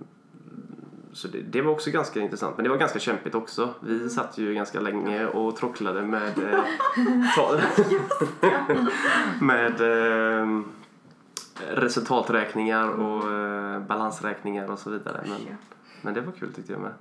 så 1.13 1.27
det, 1.27 1.41
det 1.41 1.61
var 1.61 1.71
också 1.71 1.91
ganska 1.91 2.19
intressant, 2.19 2.57
men 2.57 2.63
det 2.63 2.69
var 2.69 2.77
ganska 2.77 2.99
kämpigt 2.99 3.35
också. 3.35 3.73
Vi 3.79 4.09
satt 4.09 4.37
ju 4.37 4.53
ganska 4.53 4.79
länge 4.79 5.25
och 5.25 5.55
tråcklade 5.55 6.01
med, 6.01 6.39
eh, 6.39 6.63
ta, 7.35 7.59
med 9.41 9.81
eh, 9.81 10.61
resultaträkningar 11.69 12.87
och 12.87 13.31
eh, 13.31 13.79
balansräkningar 13.79 14.71
och 14.71 14.79
så 14.79 14.89
vidare. 14.89 15.21
Men, 15.23 15.57
men 16.03 16.13
det 16.13 16.21
var 16.21 16.31
kul 16.31 16.53
tyckte 16.53 16.71
jag 16.73 16.81
med. 16.81 16.93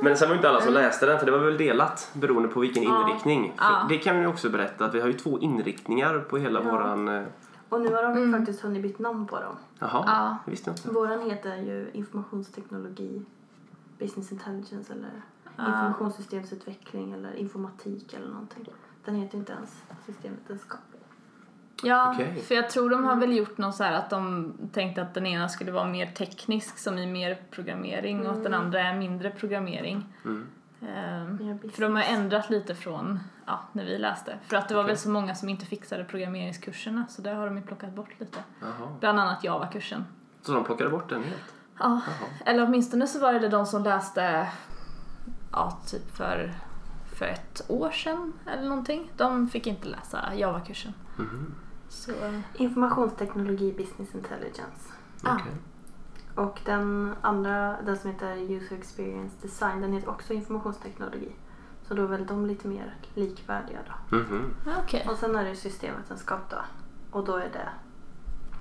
Men 0.00 0.16
sen 0.16 0.28
var 0.28 0.34
ju 0.34 0.38
inte 0.38 0.48
alla 0.48 0.60
som 0.60 0.72
läste 0.72 1.06
den 1.06 1.18
för 1.18 1.26
det 1.26 1.32
var 1.32 1.38
väl 1.38 1.56
delat 1.58 2.10
beroende 2.14 2.48
på 2.48 2.60
vilken 2.60 2.82
inriktning. 2.82 3.52
För 3.56 3.64
Ja. 3.64 3.86
Det 3.88 3.98
kan 3.98 4.20
vi 4.20 4.26
också 4.26 4.50
berätta 4.50 4.84
att 4.84 4.94
vi 4.94 5.00
har 5.00 5.06
ju 5.08 5.12
två 5.12 5.38
inriktningar 5.38 6.18
på 6.18 6.38
hela 6.38 6.60
våran... 6.60 7.08
eh, 7.08 7.22
Och 7.68 7.80
nu 7.80 7.94
har 7.94 8.02
de 8.14 8.32
faktiskt 8.32 8.60
hunnit 8.62 8.82
byta 8.82 9.02
namn 9.02 9.26
på 9.26 9.36
dem. 9.40 9.54
Jaha, 9.78 10.04
Ja. 10.06 10.36
det 10.44 10.50
visste 10.50 10.70
jag 10.70 10.76
inte. 10.78 10.90
Våran 10.90 11.30
heter 11.30 11.56
ju 11.56 11.90
informationsteknologi, 11.92 13.22
business 13.98 14.32
intelligence 14.32 14.92
eller 14.92 15.10
informationssystemsutveckling 15.58 17.12
eller 17.12 17.34
informatik 17.34 18.14
eller 18.14 18.28
någonting. 18.28 18.64
Den 19.04 19.14
heter 19.14 19.38
inte 19.38 19.52
ens 19.52 19.82
systemvetenskap. 20.06 20.80
Ja, 21.82 22.12
Okej. 22.14 22.42
för 22.42 22.54
jag 22.54 22.70
tror 22.70 22.90
de 22.90 23.04
har 23.04 23.16
väl 23.16 23.36
gjort 23.36 23.58
något 23.58 23.74
så 23.74 23.84
här 23.84 23.92
att 23.92 24.10
de 24.10 24.52
tänkte 24.72 25.02
att 25.02 25.14
den 25.14 25.26
ena 25.26 25.48
skulle 25.48 25.72
vara 25.72 25.84
mer 25.84 26.06
teknisk 26.06 26.78
som 26.78 26.98
i 26.98 27.06
mer 27.06 27.38
programmering 27.50 28.26
och 28.26 28.32
att 28.32 28.42
den 28.42 28.54
andra 28.54 28.80
är 28.80 28.96
mindre 28.96 29.30
programmering. 29.30 30.06
Mm. 30.24 30.46
Ehm, 30.82 31.58
för 31.72 31.82
de 31.82 31.96
har 31.96 32.02
ändrat 32.02 32.50
lite 32.50 32.74
från 32.74 33.20
ja, 33.46 33.60
när 33.72 33.84
vi 33.84 33.98
läste. 33.98 34.38
För 34.46 34.56
att 34.56 34.68
det 34.68 34.74
var 34.74 34.84
väl 34.84 34.96
så 34.96 35.08
många 35.08 35.34
som 35.34 35.48
inte 35.48 35.66
fixade 35.66 36.04
programmeringskurserna 36.04 37.06
så 37.08 37.22
där 37.22 37.34
har 37.34 37.46
de 37.46 37.56
ju 37.56 37.62
plockat 37.62 37.94
bort 37.94 38.20
lite. 38.20 38.38
Jaha. 38.60 38.88
Bland 39.00 39.20
annat 39.20 39.44
Java-kursen. 39.44 40.04
Så 40.42 40.52
de 40.52 40.64
plockade 40.64 40.90
bort 40.90 41.08
den 41.08 41.22
helt? 41.22 41.54
Ja, 41.78 42.00
eller 42.44 42.64
åtminstone 42.66 43.06
så 43.06 43.18
var 43.20 43.32
det 43.32 43.48
de 43.48 43.66
som 43.66 43.82
läste 43.82 44.48
ja, 45.52 45.78
typ 45.86 46.16
för, 46.16 46.54
för 47.14 47.26
ett 47.26 47.64
år 47.68 47.90
sedan 47.90 48.32
eller 48.46 48.68
någonting. 48.68 49.10
De 49.16 49.48
fick 49.48 49.66
inte 49.66 49.88
läsa 49.88 50.34
Java-kursen. 50.34 50.92
Mhm. 51.16 51.54
Så, 51.88 52.12
Informationsteknologi, 52.54 53.72
business 53.72 54.14
intelligence. 54.14 54.92
ah, 55.22 55.34
Okej. 55.34 55.52
Och 56.34 56.60
den 56.64 57.14
andra, 57.20 57.76
den 57.82 57.96
som 57.96 58.10
heter 58.10 58.36
user 58.52 58.76
experience 58.76 59.36
design, 59.42 59.80
den 59.80 59.92
heter 59.92 60.08
också 60.08 60.32
informationsteknologi. 60.32 61.32
Så 61.88 61.94
då 61.94 62.02
är 62.02 62.06
väl 62.06 62.26
de 62.26 62.46
lite 62.46 62.68
mer 62.68 62.94
likvärdiga 63.14 63.78
då. 63.86 64.16
Mhm. 64.16 64.54
ja, 64.66 64.72
okej. 64.84 65.06
Och 65.10 65.16
sen 65.18 65.36
är 65.36 65.44
det 65.44 65.56
systemvetenskap 65.56 66.40
då. 66.50 66.56
Och 67.10 67.24
då 67.24 67.36
är 67.36 67.48
det 67.52 67.68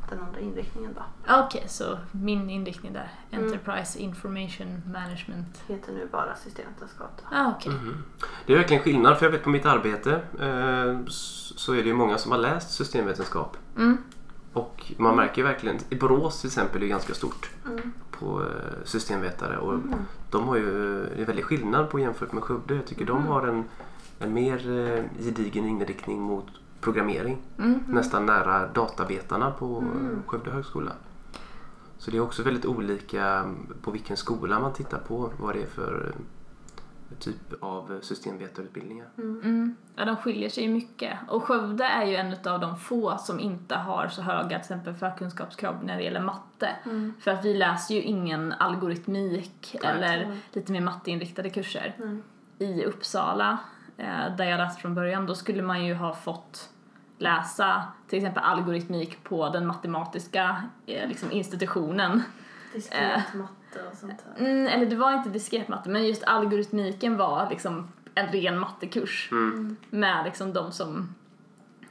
den 0.10 0.20
andra 0.20 0.40
inriktningen 0.40 0.94
då. 0.96 1.02
Ja, 1.28 1.46
Okej, 1.46 1.64
så 1.68 1.98
min 2.12 2.50
inriktning 2.50 2.94
där. 2.94 3.12
Enterprise 3.32 4.00
Information 4.00 4.82
Management. 4.94 5.64
Heter 5.68 5.94
nu 5.94 6.08
bara 6.12 6.36
systemvetenskap 6.36 7.12
då. 7.18 7.24
Ja, 7.32 7.54
okej. 7.58 7.72
Det 8.46 8.54
är 8.54 8.58
verkligen 8.58 8.84
skillnad 8.84 9.18
för 9.18 9.26
jag 9.26 9.32
vet 9.32 9.44
på 9.44 9.50
mitt 9.50 9.66
arbete 9.66 10.12
eh, 10.40 11.00
så 11.08 11.74
är 11.74 11.78
det 11.78 11.88
ju 11.88 11.94
många 11.94 12.18
som 12.18 12.32
har 12.32 12.40
läst 12.40 12.72
systemvetenskap. 12.72 13.58
Mm. 13.78 13.98
Och 14.54 14.92
man 14.98 15.16
märker 15.16 15.38
ju 15.42 15.48
verkligen, 15.48 15.78
i 15.90 15.96
Borås 15.96 16.42
till 16.42 16.48
exempel 16.48 16.84
är 16.84 16.88
ganska 16.88 17.14
stort 17.14 17.52
Mm. 17.66 17.92
på 18.12 18.42
eh, 18.42 18.84
systemvetare 18.86 19.58
och 19.58 19.80
de 20.32 20.48
har 20.48 20.56
ju, 20.56 20.72
det 21.16 21.22
är 21.22 21.26
väldigt 21.26 21.46
skillnad 21.46 21.90
på 21.90 22.00
jämfört 22.00 22.32
med 22.32 22.44
Skövde. 22.44 22.76
Jag 22.76 22.86
tycker 22.88 23.06
de 23.06 23.26
har 23.28 23.48
en, 23.48 23.64
en 24.20 24.34
mer 24.34 24.58
eh, 24.58 25.24
gedigen 25.26 25.66
inriktning 25.66 26.22
mot 26.22 26.46
programmering. 26.86 27.38
Mm. 27.58 27.84
Nästan 27.88 28.26
nära 28.26 28.68
databetarna 28.68 29.52
på 29.52 29.78
mm. 29.78 30.24
Skövde 30.28 30.52
högskola. 30.52 30.92
Så 31.98 32.12
det 32.12 32.18
är 32.18 32.22
också 32.22 32.44
väldigt 32.44 32.66
olika 32.66 33.54
på 33.82 33.92
vilken 33.92 34.18
skola 34.18 34.60
man 34.60 34.74
tittar 34.74 35.00
på 35.00 35.32
vad 35.40 35.56
det 35.56 35.62
är 35.62 35.68
för 35.68 36.14
eh, 36.16 37.18
typ 37.20 37.54
av 37.60 38.00
systemvetarutbildningar. 38.02 39.08
Mm. 39.18 39.76
Ja, 39.96 40.06
de 40.06 40.16
skiljer 40.16 40.50
sig 40.50 40.68
mycket. 40.68 41.20
Och 41.28 41.44
Skövde 41.44 41.84
är 41.84 42.06
ju 42.06 42.16
en 42.16 42.36
av 42.46 42.60
de 42.60 42.78
få 42.78 43.18
som 43.18 43.40
inte 43.40 43.76
har 43.76 44.08
så 44.08 44.22
höga 44.22 44.48
till 44.48 44.58
exempel 44.58 44.94
förkunskapskrav 44.94 45.84
när 45.84 45.98
det 45.98 46.04
gäller 46.04 46.22
matte. 46.22 46.70
För 47.20 47.32
att 47.32 47.46
vi 47.46 47.54
läser 47.54 47.96
ju 47.96 48.02
ingen 48.02 48.54
algoritmik 48.54 49.76
eller 49.84 50.38
lite 50.54 50.72
mer 50.72 50.82
matteinriktade 50.82 51.50
kurser. 51.50 51.96
I 52.60 52.86
Uppsala 52.86 53.58
eh, 53.98 54.36
där 54.38 54.46
jag 54.46 54.58
läste 54.58 54.82
från 54.82 54.96
början, 54.96 55.26
då 55.26 55.36
skulle 55.36 55.64
man 55.64 55.86
ju 55.86 55.94
ha 55.94 56.14
fått 56.14 56.70
läsa 57.18 57.84
till 58.08 58.18
exempel 58.20 58.44
algoritmik 58.44 59.24
på 59.24 59.50
den 59.50 59.68
matematiska 59.68 60.64
eh, 60.86 61.08
liksom 61.08 61.32
institutionen. 61.32 62.22
Diskret 62.74 63.34
matte 63.34 63.88
och 63.92 63.98
sånt 63.98 64.14
där. 64.38 64.46
Mm, 64.46 64.68
eller 64.68 64.86
det 64.86 64.96
var 64.96 65.14
inte 65.14 65.30
diskret 65.30 65.68
matte, 65.68 65.90
men 65.90 66.08
just 66.08 66.24
algoritmiken 66.24 67.18
var 67.18 67.50
liksom 67.50 67.88
en 68.16 68.28
ren 68.28 68.60
mattekurs 68.60 69.30
med 69.90 70.26
liksom 70.26 70.54
de 70.54 70.72
som, 70.72 71.16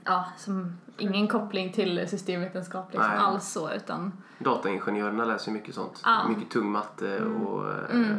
ja, 0.05 0.25
som 0.37 0.77
ingen 0.99 1.29
koppling 1.29 1.73
till 1.73 2.09
systemvetenskap 2.09 2.93
liksom 2.93 3.11
Nej. 3.11 3.19
alls 3.21 3.49
så 3.53 3.73
utan 3.73 4.13
Dataingenjörerna 4.39 5.25
läser 5.25 5.49
ju 5.51 5.53
mycket 5.59 5.75
sånt. 5.75 6.03
Ja. 6.05 6.29
Mycket 6.29 6.51
tung 6.51 6.71
matte 6.73 7.17
Mm. 7.19 7.43
och 7.47 7.71
eh, 7.71 8.17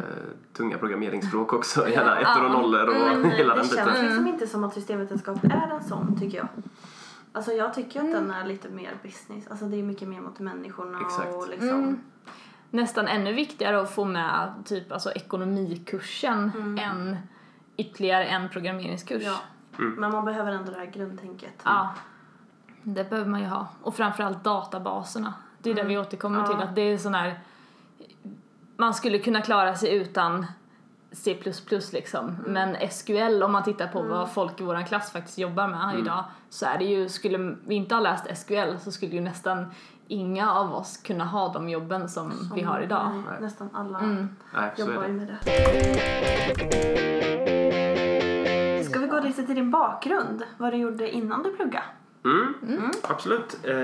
tunga 0.54 0.78
programmeringsspråk 0.78 1.54
också. 1.54 1.90
Gärna 1.90 2.20
ettor 2.20 2.46
och 2.46 2.52
nollor 2.52 2.88
och 2.90 2.96
Men 3.22 3.32
hela 3.32 3.56
det 3.56 3.60
den 3.62 3.70
känns 3.70 3.90
biten. 3.90 4.06
liksom 4.06 4.28
inte 4.28 4.48
som 4.48 4.64
att 4.64 4.74
systemvetenskap 4.74 5.44
är 5.44 5.72
en 5.76 5.84
sån 5.84 6.20
tycker 6.20 6.38
jag. 6.38 6.48
Alltså 7.36 7.52
jag 7.52 7.74
tycker 7.74 8.00
att 8.00 8.12
den 8.12 8.32
är 8.32 8.46
lite 8.46 8.70
mer 8.70 8.94
business. 9.04 9.48
Alltså 9.48 9.66
det 9.66 9.78
är 9.80 9.84
mycket 9.84 10.08
mer 10.08 10.22
mot 10.22 10.40
människorna 10.40 11.00
Exakt. 11.02 11.36
och 11.36 11.50
liksom. 11.50 11.70
Mm. 11.70 12.02
nästan 12.70 13.08
ännu 13.08 13.34
viktigare 13.34 13.82
att 13.82 13.92
få 13.92 14.06
med 14.06 14.54
typ 14.66 14.92
alltså 14.92 15.12
ekonomikursen 15.12 16.78
än 16.82 17.18
ytterligare 17.78 18.26
en 18.26 18.50
programmeringskurs. 18.50 19.24
Ja. 19.24 19.38
Mm. 19.80 19.94
Men 19.94 20.12
man 20.12 20.26
behöver 20.26 20.52
ändå 20.52 20.72
det 20.72 20.78
här 20.78 20.86
grundtänket. 20.86 21.62
Ja, 21.64 21.90
det 22.84 23.10
behöver 23.10 23.30
man 23.30 23.40
ju 23.40 23.48
ha. 23.48 23.68
Och 23.82 23.96
framförallt 23.96 24.44
databaserna. 24.44 25.34
Det 25.62 25.70
är 25.70 25.74
det 25.74 25.84
vi 25.84 25.98
återkommer 25.98 26.40
Ja. 26.40 26.48
till, 26.48 26.56
att 26.56 26.76
det 26.76 26.82
är 26.82 26.98
sån 26.98 27.14
här... 27.14 27.40
Man 28.78 28.94
skulle 28.94 29.20
kunna 29.20 29.42
klara 29.42 29.76
sig 29.76 29.96
utan 29.96 30.46
C++ 31.16 31.38
liksom. 31.94 32.36
Men 32.48 32.90
SQL, 32.90 33.44
om 33.44 33.52
man 33.52 33.64
tittar 33.64 33.88
på 33.88 34.02
vad 34.02 34.32
folk 34.32 34.62
i 34.62 34.64
vår 34.64 34.88
klass 34.88 35.12
faktiskt 35.12 35.38
jobbar 35.38 35.68
med 35.68 36.00
idag, 36.00 36.24
så 36.50 36.66
är 36.66 36.78
det 36.78 36.86
ju, 36.86 37.10
skulle 37.10 37.56
vi 37.68 37.76
inte 37.76 37.96
ha 37.96 38.02
läst 38.02 38.38
SQL 38.38 38.78
så 38.80 38.92
skulle 38.92 39.12
ju 39.12 39.22
nästan 39.22 39.66
inga 40.08 40.52
av 40.54 40.76
oss 40.76 40.98
kunna 40.98 41.26
ha 41.26 41.54
de 41.54 41.70
jobben 41.70 42.10
som, 42.10 42.32
vi 42.56 42.62
har 42.62 42.82
idag. 42.82 43.12
Nej. 43.30 43.42
Nästan 43.42 43.70
alla 43.74 44.00
Mm. 44.00 44.30
Nej, 44.54 44.72
jobbar 44.78 45.08
ju 45.08 45.14
med 45.14 45.28
det. 45.28 45.38
Ska 48.84 49.00
vi 49.00 49.08
gå 49.08 49.20
lite 49.20 49.44
till 49.44 49.56
din 49.56 49.72
bakgrund? 49.72 50.44
Vad 50.58 50.74
du 50.74 50.78
gjorde 50.78 51.10
innan 51.12 51.44
du 51.44 51.52
pluggade? 51.56 51.84
Mm, 52.26 52.92
Absolut. 53.04 53.58
Eh, 53.64 53.76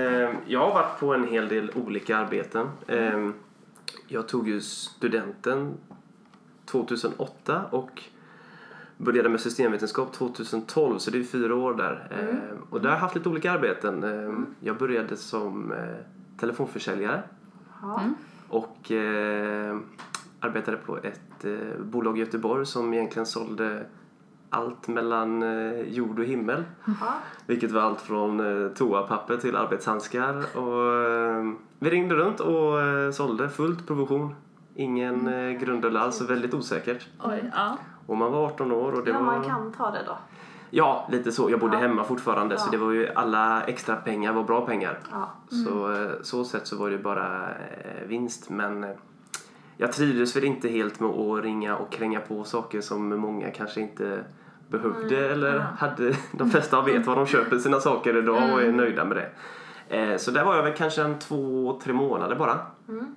jag 0.46 0.60
har 0.60 0.74
varit 0.74 1.00
på 1.00 1.14
en 1.14 1.28
hel 1.28 1.48
del 1.48 1.70
olika 1.74 2.16
arbeten. 2.16 2.70
Eh, 2.86 3.28
jag 4.08 4.28
tog 4.28 4.48
ju 4.48 4.60
studenten 4.60 5.74
2008 6.64 7.62
och 7.70 8.02
började 8.96 9.28
med 9.28 9.40
systemvetenskap 9.40 10.12
2012 10.12 10.98
så 10.98 11.10
det 11.10 11.18
är 11.18 11.24
fyra 11.24 11.54
år 11.54 11.74
där. 11.74 12.08
Eh, 12.10 12.58
och 12.70 12.80
där 12.80 12.88
har 12.88 12.96
jag 12.96 13.00
haft 13.00 13.14
lite 13.14 13.28
olika 13.28 13.52
arbeten. 13.52 14.04
Eh, 14.04 14.34
Jag 14.60 14.76
började 14.78 15.16
som 15.16 15.72
eh, 15.72 15.78
telefonförsäljare 16.40 17.22
Ja. 17.82 18.00
och 18.48 18.92
arbetade 20.40 20.76
på 20.76 20.96
ett 21.02 21.44
bolag 21.84 22.16
i 22.18 22.20
Göteborg 22.20 22.66
som 22.66 22.94
egentligen 22.94 23.26
sålde 23.26 23.86
allt 24.50 24.88
mellan 24.88 25.42
jord 25.88 26.18
och 26.18 26.24
himmel. 26.24 26.64
Ja. 26.84 26.92
Vilket 27.46 27.70
var 27.70 27.80
allt 27.80 28.00
från 28.00 28.40
eh, 28.64 28.68
toapapper 28.72 29.36
till 29.36 29.56
arbetshandskar. 29.56 30.56
Och, 30.58 31.56
vi 31.78 31.90
ringde 31.90 32.14
runt 32.14 32.40
och 32.40 32.80
eh, 32.80 33.10
sålde 33.10 33.48
fullt 33.48 33.86
provision. 33.86 34.34
Ingen 34.74 35.28
eh, 35.28 35.50
grundel 35.50 35.96
alls, 35.96 36.16
så 36.16 36.24
väldigt 36.24 36.54
osäkert. 36.54 37.06
Oj, 37.24 37.50
ja. 37.54 37.78
Och 38.06 38.16
man 38.16 38.32
var 38.32 38.46
18 38.46 38.72
år 38.72 38.92
och 38.92 39.04
det 39.04 39.10
ja, 39.10 39.16
var... 39.18 39.24
man 39.24 39.44
kan 39.44 39.72
ta 39.72 39.90
det 39.90 40.02
då. 40.06 40.18
Ja, 40.70 41.08
lite 41.10 41.32
så. 41.32 41.50
Jag 41.50 41.60
bodde 41.60 41.74
Ja. 41.76 41.80
hemma 41.80 42.04
fortfarande 42.04 42.58
så 42.58 42.66
Ja. 42.66 42.70
det 42.70 42.84
var 42.84 42.92
ju 42.92 43.08
alla 43.14 43.62
extra 43.62 43.96
pengar 43.96 44.32
var 44.32 44.42
bra 44.44 44.66
pengar. 44.66 44.98
Ja. 45.10 45.30
Så 45.64 45.92
eh, 45.92 46.10
så 46.22 46.44
sätt 46.44 46.66
så 46.66 46.76
var 46.76 46.90
det 46.90 46.98
bara 46.98 47.48
eh, 47.50 48.06
vinst. 48.06 48.50
Men 48.50 48.86
jag 49.76 49.92
trivdes 49.92 50.36
väl 50.36 50.44
inte 50.44 50.68
helt 50.68 51.00
med 51.00 51.10
att 51.10 51.42
ringa 51.44 51.76
och 51.76 51.92
kränga 51.92 52.20
på 52.20 52.44
saker 52.44 52.80
som 52.80 53.08
många 53.20 53.50
kanske 53.50 53.80
inte 53.80 54.24
behövde 54.68 55.32
eller 55.32 55.58
hade. 55.58 56.16
De 56.32 56.50
flesta 56.50 56.82
vet 56.82 57.06
vad 57.06 57.16
de 57.16 57.26
köper 57.26 57.58
sina 57.58 57.80
saker 57.80 58.16
idag 58.16 58.52
och 58.52 58.62
är 58.62 58.72
nöjda 58.72 59.04
med 59.04 59.16
det. 59.16 59.28
Så 60.18 60.30
där 60.30 60.44
var 60.44 60.56
jag 60.56 60.62
väl 60.62 60.76
kanske 60.76 61.02
en 61.02 61.18
två, 61.18 61.80
tre 61.84 61.92
månader 61.92 62.36
bara. 62.36 62.58
Mm. 62.88 63.16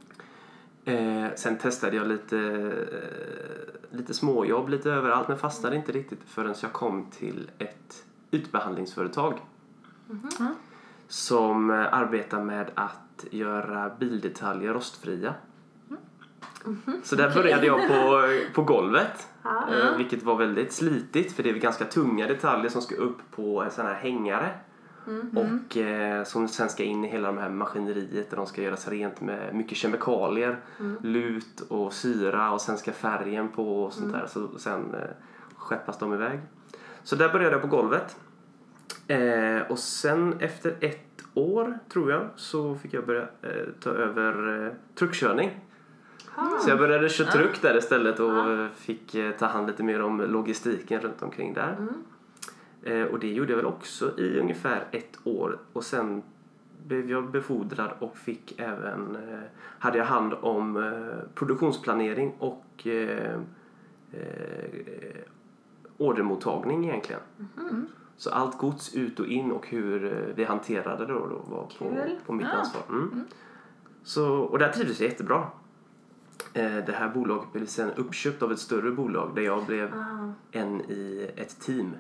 Eh, 0.86 1.28
sen 1.36 1.58
testade 1.58 1.96
jag 1.96 2.08
lite, 2.08 2.38
eh, 2.38 3.98
lite 3.98 4.14
småjobb 4.14 4.70
lite 4.70 4.92
överallt 4.92 5.28
men 5.28 5.38
fastnade 5.38 5.76
inte 5.76 5.92
riktigt 5.92 6.20
förrän 6.26 6.56
jag 6.62 6.74
kom 6.74 7.06
till 7.12 7.52
ett 7.58 8.06
ytbehandlingsföretag 8.32 9.40
som 11.08 11.70
eh, 11.70 11.94
arbetar 11.94 12.44
med 12.44 12.72
att 12.76 13.26
göra 13.32 13.92
bildetaljer 14.00 14.74
rostfria. 14.74 15.34
Så 17.04 17.16
där 17.16 17.34
började 17.34 17.66
jag 17.66 17.88
på, 17.88 18.22
på 18.54 18.64
golvet. 18.64 19.28
Eh, 19.46 19.98
vilket 19.98 20.24
var 20.24 20.36
väldigt 20.36 20.74
slitigt 20.74 21.36
för 21.36 21.44
det 21.44 21.50
är 21.50 21.54
ganska 21.54 21.86
tunga 21.86 22.28
detaljer 22.28 22.70
som 22.70 22.82
ska 22.82 22.96
upp 22.96 23.18
på 23.32 23.62
en 23.64 23.72
sån 23.72 23.86
här 23.86 23.94
hängare. 23.94 24.50
Och 25.36 25.78
eh, 25.78 26.24
som 26.24 26.48
sen 26.48 26.70
ska 26.70 26.84
in 26.84 27.06
i 27.06 27.08
hela 27.08 27.32
det 27.32 27.42
här 27.42 27.50
maskineriet 27.50 28.30
där 28.30 28.38
de 28.38 28.46
ska 28.46 28.62
göras 28.62 28.88
rent 28.88 29.22
med 29.22 29.56
mycket 29.56 29.78
kemikalier. 29.78 30.60
Lut 31.02 31.62
och 31.70 31.94
syra 31.94 32.52
och 32.52 32.62
sen 32.62 32.78
ska 32.78 32.92
färgen 32.92 33.50
på 33.50 33.84
och 33.84 33.94
sånt 33.94 34.14
där. 34.14 34.26
Så 34.28 34.60
sen 34.60 34.94
eh, 34.94 35.00
skeppas 35.56 36.00
de 36.00 36.14
iväg. 36.14 36.40
Så 37.04 37.16
där 37.16 37.30
började 37.30 37.52
jag 37.56 37.62
på 37.62 37.68
golvet. 37.68 38.18
Eh, 39.08 39.62
och 39.70 39.80
sen 39.80 40.36
efter 40.40 40.76
ett 40.80 41.22
år 41.34 41.80
tror 41.90 42.12
jag 42.12 42.30
så 42.36 42.76
fick 42.76 42.94
jag 42.94 43.06
börja 43.06 43.22
eh, 43.22 43.66
ta 43.80 43.90
över 43.90 44.66
eh, 44.66 44.72
truckkörning. 44.96 45.60
Så 46.62 46.70
jag 46.70 46.78
började 46.78 47.10
köra 47.10 47.32
truck 47.32 47.62
där 47.62 47.78
istället 47.78 48.20
och 48.20 48.52
eh, 48.52 48.68
fick 48.76 49.16
eh, 49.16 49.32
ta 49.32 49.46
hand 49.46 49.68
lite 49.68 49.84
mer 49.84 50.02
om 50.02 50.22
logistiken 50.22 51.02
runt 51.02 51.22
omkring 51.22 51.54
där. 51.54 51.76
Eh, 51.80 51.86
och 53.12 53.20
det 53.20 53.28
gjorde 53.34 53.52
jag 53.52 53.58
väl 53.58 53.66
också 53.66 54.20
i 54.20 54.40
ungefär 54.40 54.84
ett 54.92 55.20
år 55.24 55.60
och 55.74 55.84
sen 55.84 56.24
blev 56.88 57.10
jag 57.12 57.32
befordrad 57.32 57.92
och 58.00 58.18
fick 58.18 58.60
även, 58.60 59.16
eh, 59.16 59.40
hade 59.60 59.98
jag 59.98 60.06
hand 60.06 60.34
om 60.34 60.78
eh, 60.78 61.30
produktionsplanering 61.36 62.34
och 62.40 62.88
eh, 62.88 63.40
eh, 64.12 65.22
ordermottagning 65.98 66.86
egentligen. 66.90 67.22
Så 68.18 68.30
allt 68.30 68.58
gods 68.58 68.96
ut 68.96 69.20
och 69.20 69.26
in 69.28 69.52
och 69.52 69.68
hur 69.68 70.06
eh, 70.06 70.36
vi 70.36 70.44
hanterade 70.44 71.06
det 71.06 71.14
då, 71.14 71.20
då 71.28 71.56
var 71.56 71.64
på, 71.64 71.70
Kul. 71.96 72.16
på 72.26 72.34
mitt 72.34 72.48
Ja. 72.52 72.54
ansvar. 72.58 72.84
Mm. 72.90 73.24
Så, 74.04 74.36
och 74.36 74.60
där 74.60 74.70
trivdes 74.72 75.00
jag 75.02 75.10
jättebra. 75.10 75.48
Eh, 76.54 76.76
Det 76.86 76.92
här 76.96 77.10
bolaget 77.10 77.54
blev 77.54 77.66
sen 77.66 77.92
uppköpt 77.96 78.44
av 78.44 78.52
ett 78.52 78.60
större 78.60 78.92
bolag 78.92 79.32
där 79.36 79.42
jag 79.42 79.66
blev 79.66 79.94
Ah. 79.94 80.32
en 80.52 80.82
i 80.82 81.30
ett 81.36 81.60
team. 81.60 81.96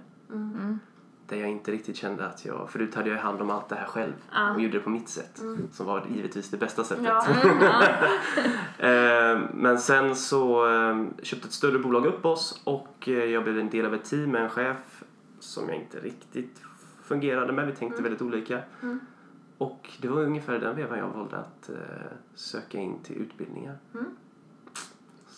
Där 1.28 1.38
jag 1.38 1.50
inte 1.50 1.72
riktigt 1.72 1.96
kände 1.96 2.26
att 2.28 2.46
jag... 2.46 2.70
Förut 2.70 2.96
hade 2.96 3.10
jag 3.10 3.18
hand 3.18 3.42
om 3.42 3.50
allt 3.50 3.70
det 3.70 3.76
här 3.76 3.86
själv 3.88 4.14
Ja. 4.34 4.54
och 4.54 4.62
gjorde 4.62 4.78
det 4.78 4.84
på 4.84 4.90
mitt 4.90 5.10
sätt. 5.10 5.42
Som 5.72 5.86
var 5.86 6.06
givetvis 6.16 6.50
det 6.50 6.58
bästa 6.58 6.84
sättet. 6.84 7.06
Ja. 7.62 8.88
Eh, 8.88 9.40
Men 9.54 9.78
sen 9.80 10.16
så 10.16 10.68
eh, 10.76 11.06
köpte 11.24 11.48
ett 11.48 11.54
större 11.54 11.80
bolag 11.80 12.06
upp 12.06 12.26
oss 12.26 12.62
och 12.64 13.08
eh, 13.08 13.14
jag 13.26 13.44
blev 13.44 13.60
en 13.60 13.70
del 13.70 13.86
av 13.86 13.94
ett 13.94 14.04
team 14.06 14.32
med 14.32 14.42
en 14.44 14.50
chef 14.50 15.04
som 15.40 15.70
jag 15.70 15.78
inte 15.78 16.00
riktigt 16.00 16.62
fungerade 17.04 17.54
med. 17.54 17.68
Vi 17.68 17.74
tänkte 17.76 18.02
väldigt 18.04 18.22
olika. 18.22 18.60
Och 19.58 19.90
det 20.02 20.08
var 20.08 20.22
ungefär 20.22 20.60
den 20.60 20.76
vevan 20.76 20.98
jag 21.00 21.08
valde 21.10 21.38
att 21.38 21.70
söka 22.36 22.78
in 22.78 23.00
till 23.04 23.16
utbildningar. 23.16 23.78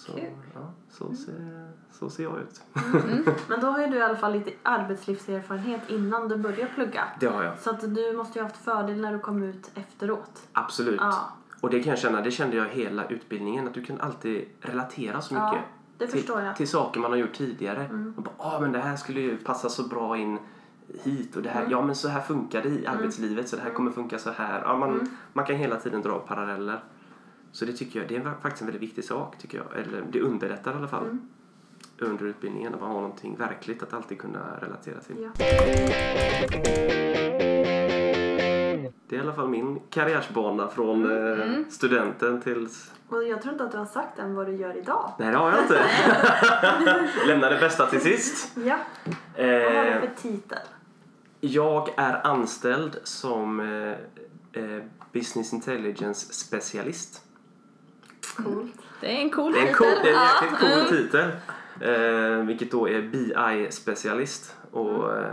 Så, 0.08 0.14
Kul. 0.14 0.24
ja, 0.54 0.72
så, 0.90 1.14
ser, 1.14 1.70
så 1.92 2.10
ser 2.10 2.24
jag 2.24 2.40
ut. 2.40 2.62
Men 3.48 3.60
då 3.62 3.68
har 3.68 3.80
ju 3.80 3.88
du 3.88 3.98
i 3.98 4.02
alla 4.02 4.16
fall 4.18 4.34
lite 4.34 4.52
arbetslivserfarenhet 4.64 5.82
innan 5.90 6.28
du 6.28 6.38
började 6.38 6.72
plugga. 6.76 7.04
Det 7.20 7.28
har 7.28 7.44
jag. 7.44 7.60
Så 7.60 7.70
att 7.70 7.96
du 7.96 8.14
måste 8.18 8.40
ju 8.40 8.44
ha 8.44 8.50
haft 8.50 8.64
fördel 8.64 9.02
när 9.02 9.14
du 9.14 9.20
kom 9.20 9.44
ut 9.44 9.72
efteråt. 9.76 10.48
Absolut. 10.54 11.00
Ja. 11.02 11.30
Och 11.62 11.70
det 11.70 11.84
kan 11.84 11.90
jag 11.90 12.00
känna, 12.00 12.22
det 12.22 12.32
kände 12.32 12.58
jag 12.58 12.66
hela 12.66 13.06
utbildningen, 13.08 13.68
att 13.68 13.74
du 13.74 13.84
kan 13.84 14.02
alltid 14.02 14.46
relatera 14.62 15.22
så 15.22 15.36
Ja, 15.36 15.52
mycket. 15.52 15.66
det 15.98 16.08
till, 16.08 16.52
till 16.58 16.68
saker 16.68 17.00
man 17.00 17.12
har 17.12 17.18
gjort 17.18 17.34
tidigare. 17.34 18.14
Och 18.18 18.24
bara, 18.24 18.36
ah, 18.38 18.60
men 18.60 18.72
det 18.72 18.80
här 18.80 18.96
skulle 18.96 19.20
ju 19.22 19.38
passa 19.38 19.70
så 19.70 19.84
bra 19.84 20.18
in 20.18 20.40
hit 21.04 21.36
och 21.36 21.42
det 21.42 21.50
här, 21.50 21.68
ja 21.70 21.82
men 21.82 21.96
så 21.96 22.08
här 22.08 22.22
funkar 22.22 22.62
det 22.64 22.70
i 22.70 22.88
arbetslivet 22.88 23.50
så 23.50 23.56
det 23.56 23.62
här 23.62 23.70
kommer 23.74 23.92
funka 23.92 24.20
så 24.20 24.32
här. 24.32 24.62
Ja, 24.62 24.78
man, 24.78 25.10
man 25.34 25.46
kan 25.46 25.56
hela 25.56 25.76
tiden 25.76 26.02
dra 26.02 26.20
paralleller. 26.20 26.84
Så 27.52 27.66
det 27.66 27.74
tycker 27.74 28.00
jag, 28.00 28.10
det 28.10 28.16
är 28.16 28.34
faktiskt 28.42 28.62
en 28.62 28.68
väldigt 28.68 28.82
viktig 28.90 29.04
sak 29.04 29.38
tycker 29.38 29.58
jag. 29.58 29.82
Eller 29.82 30.04
det 30.12 30.22
underlättar 30.22 30.74
i 30.74 30.76
alla 30.76 30.88
fall. 30.88 31.18
Under 32.00 32.26
utbildningen 32.26 32.74
att 32.74 32.80
man 32.80 32.90
har 32.90 33.02
någonting 33.02 33.36
verkligt 33.36 33.84
att 33.84 33.94
alltid 33.94 34.20
kunna 34.20 34.58
relatera 34.62 35.00
till. 35.00 35.16
Ja. 35.24 35.30
Det 39.10 39.16
är 39.16 39.20
i 39.20 39.20
alla 39.20 39.34
fall 39.34 39.50
min 39.50 39.80
karriärsbana 39.90 40.68
från 40.68 41.12
eh, 41.40 41.46
studenten 41.70 42.42
till 42.42 42.68
Och 43.10 43.24
jag 43.24 43.42
tror 43.42 43.52
inte 43.54 43.64
att 43.64 43.72
du 43.72 43.78
har 43.78 43.86
sagt 43.86 44.20
än 44.20 44.36
vad 44.36 44.46
du 44.48 44.56
gör 44.56 44.78
idag. 44.78 45.12
Nej, 45.20 45.32
det 45.32 45.38
har 45.38 45.52
jag 45.52 45.62
inte. 45.62 45.86
Lämna 47.28 47.50
det 47.50 47.60
bästa 47.60 47.86
till 47.88 48.02
sist. 48.02 48.58
Ja. 48.66 48.78
Vad 49.38 49.46
har 49.46 49.52
du 49.52 49.90
Eh, 49.90 50.00
för 50.00 50.10
titel? 50.22 50.58
jag 51.40 51.90
är 51.98 52.28
anställd 52.28 53.00
som 53.04 53.60
eh, 53.60 54.64
eh, 54.64 54.84
Business 55.14 55.54
Intelligence 55.54 56.34
specialist. 56.34 57.24
Coolt. 58.38 58.74
Det 59.02 59.08
är 59.18 59.22
en 59.22 59.30
cool 59.30 59.52
Det 59.54 59.60
är 59.60 59.62
en 59.62 59.68
titel. 59.68 59.78
cool, 59.78 60.04
det 60.04 60.10
är 60.10 60.14
en 60.14 60.22
jäkligt 60.44 60.60
cool 60.60 60.72
Mm. 60.72 60.88
titel. 60.88 61.30
Eh, 62.40 62.46
vilket 62.46 62.72
då 62.72 62.90
är 62.90 63.02
BI-specialist. 63.02 64.56
Och 64.72 65.12
Mm. 65.14 65.24
eh, 65.24 65.30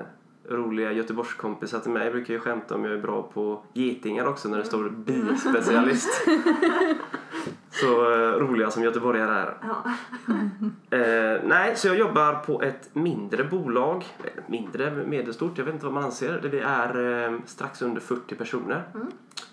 roliga 0.50 0.92
Göteborgskompisar 0.92 1.80
till 1.80 1.90
mig 1.90 2.11
brukar 2.11 2.34
ju 2.34 2.40
skämta 2.40 2.75
om 2.75 2.84
jag 2.84 2.92
är 2.94 2.99
bra 3.02 3.23
på 3.34 3.62
getingar 3.73 4.26
också 4.26 4.49
när 4.49 4.58
det 4.58 4.64
står 4.64 4.80
Mm. 4.80 5.04
bi-specialist. 5.04 6.08
Så 7.70 8.12
eh, 8.12 8.18
roliga 8.38 8.70
som 8.70 8.82
göteborgare 8.82 9.30
är. 9.40 9.54
Ja. 9.62 9.84
Eh, 10.90 11.40
nej, 11.44 11.76
så 11.76 11.88
jag 11.88 11.96
jobbar 11.99 12.34
på 12.34 12.62
ett 12.62 12.90
mindre 12.92 13.44
bolag. 13.44 14.04
Eller 14.23 14.42
Mindre, 14.46 14.90
medelstort, 14.90 15.58
jag 15.58 15.64
vet 15.64 15.75
inte 15.75 15.87
vad 15.87 15.94
man 15.94 16.04
anser. 16.04 16.38
Det 16.42 16.49
Vi 16.49 16.58
är 16.61 17.25
eh, 17.32 17.38
strax 17.46 17.82
under 17.82 18.00
40 18.00 18.34
personer 18.34 18.82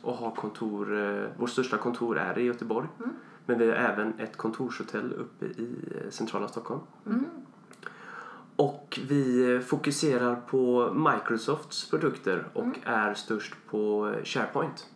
och 0.01 0.13
har 0.13 0.31
kontor. 0.31 0.99
Eh, 1.05 1.23
vårt 1.37 1.49
största 1.49 1.77
kontor 1.77 2.17
är 2.17 2.39
i 2.39 2.43
Göteborg. 2.43 2.87
Men 3.45 3.59
vi 3.59 3.67
har 3.67 3.75
även 3.75 4.19
ett 4.19 4.37
kontorshotell 4.37 5.13
uppe 5.13 5.45
i 5.45 5.75
eh, 5.95 6.09
centrala 6.09 6.47
Stockholm. 6.47 6.81
Och 8.55 8.99
vi 9.07 9.59
fokuserar 9.67 10.35
på 10.35 10.93
Microsofts 10.93 11.89
produkter 11.89 12.47
och 12.53 12.65
är 12.85 13.13
störst 13.13 13.53
på 13.69 14.13
SharePoint. 14.23 14.87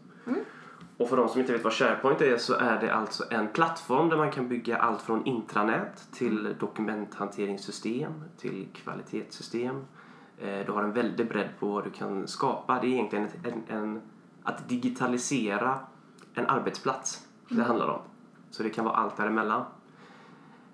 Och 0.98 1.10
för 1.10 1.18
de 1.18 1.30
som 1.30 1.40
inte 1.42 1.54
vet 1.54 1.64
vad 1.64 1.74
SharePoint 1.74 2.22
är 2.22 2.38
så 2.38 2.54
är 2.54 2.82
det 2.82 2.94
alltså 2.96 3.24
en 3.30 3.48
plattform 3.48 4.10
där 4.10 4.18
man 4.18 4.32
kan 4.32 4.48
bygga 4.48 4.78
allt 4.78 5.02
från 5.02 5.26
intranät 5.26 6.08
till 6.12 6.56
dokumenthanteringssystem 6.60 8.12
till 8.38 8.68
kvalitetssystem. 8.74 9.76
Eh, 10.38 10.66
Du 10.66 10.72
har 10.72 10.84
en 10.84 10.94
väldig 10.94 11.30
bredd 11.30 11.50
på 11.60 11.68
vad 11.68 11.84
du 11.84 11.90
kan 11.90 12.28
skapa. 12.28 12.80
Det 12.82 12.88
är 12.88 12.92
egentligen 12.92 13.26
ett, 13.26 13.36
en, 13.46 13.64
en, 13.78 14.02
att 14.44 14.70
digitalisera 14.70 15.80
en 16.34 16.46
arbetsplats 16.48 17.28
det 17.50 17.64
handlar 17.64 17.88
om. 17.88 18.02
Så 18.56 18.64
det 18.64 18.70
kan 18.70 18.86
vara 18.86 18.96
allt 18.96 19.18
däremellan. 19.18 19.64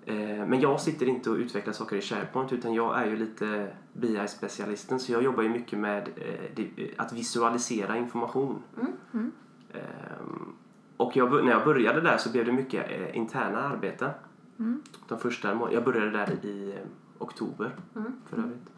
Eh, 0.04 0.46
Men 0.46 0.60
jag 0.60 0.80
sitter 0.80 1.08
inte 1.08 1.30
och 1.30 1.36
utvecklar 1.36 1.72
saker 1.72 1.96
i 1.96 2.00
SharePoint 2.00 2.52
utan 2.52 2.74
jag 2.74 2.98
är 2.98 3.06
ju 3.06 3.16
lite 3.16 3.72
BI-specialisten 3.92 4.98
så 4.98 5.12
jag 5.12 5.22
jobbar 5.22 5.42
ju 5.42 5.48
mycket 5.48 5.78
med 5.78 6.08
eh, 6.16 6.50
det- 6.56 6.90
att 6.98 7.12
visualisera 7.12 7.96
information. 7.96 8.62
Ehm, 9.72 10.52
Och 10.96 11.16
jag, 11.16 11.44
när 11.44 11.50
jag 11.52 11.64
började 11.64 12.00
där 12.00 12.16
så 12.18 12.30
blev 12.32 12.44
det 12.46 12.52
mycket 12.52 12.90
eh, 12.90 13.16
interna 13.16 13.58
arbete. 13.62 14.10
De 15.08 15.18
första 15.18 15.58
jag 15.72 15.84
började 15.84 16.10
där 16.10 16.44
i 16.46 16.70
eh, 16.72 16.86
oktober 17.18 17.70
för 18.30 18.36
övrigt. 18.38 18.70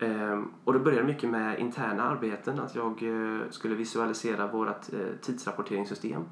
Ehm, 0.00 0.48
och 0.64 0.72
då 0.72 0.78
började 0.78 1.06
mycket 1.06 1.30
med 1.30 1.58
interna 1.58 2.02
arbeten, 2.02 2.60
att 2.60 2.74
jag 2.74 3.02
eh, 3.02 3.40
skulle 3.50 3.74
visualisera 3.74 4.46
vårt 4.46 4.92
eh, 4.92 4.98
tidsrapporteringssystem. 5.20 6.22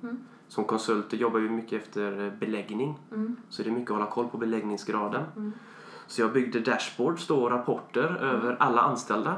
Som 0.48 0.64
konsulter 0.64 1.16
jobbar 1.16 1.40
vi 1.40 1.48
mycket 1.48 1.82
efter 1.82 2.26
eh, 2.26 2.32
beläggning, 2.32 2.98
så 3.48 3.62
det 3.62 3.68
är 3.68 3.72
mycket 3.72 3.90
att 3.90 3.96
hålla 3.96 4.10
koll 4.10 4.28
på 4.28 4.38
beläggningsgraden. 4.38 5.52
Så 6.06 6.20
jag 6.20 6.32
byggde 6.32 6.60
dashboards 6.60 7.26
då, 7.26 7.42
och 7.42 7.50
rapporter 7.50 8.16
över 8.16 8.56
alla 8.60 8.80
anställda, 8.80 9.37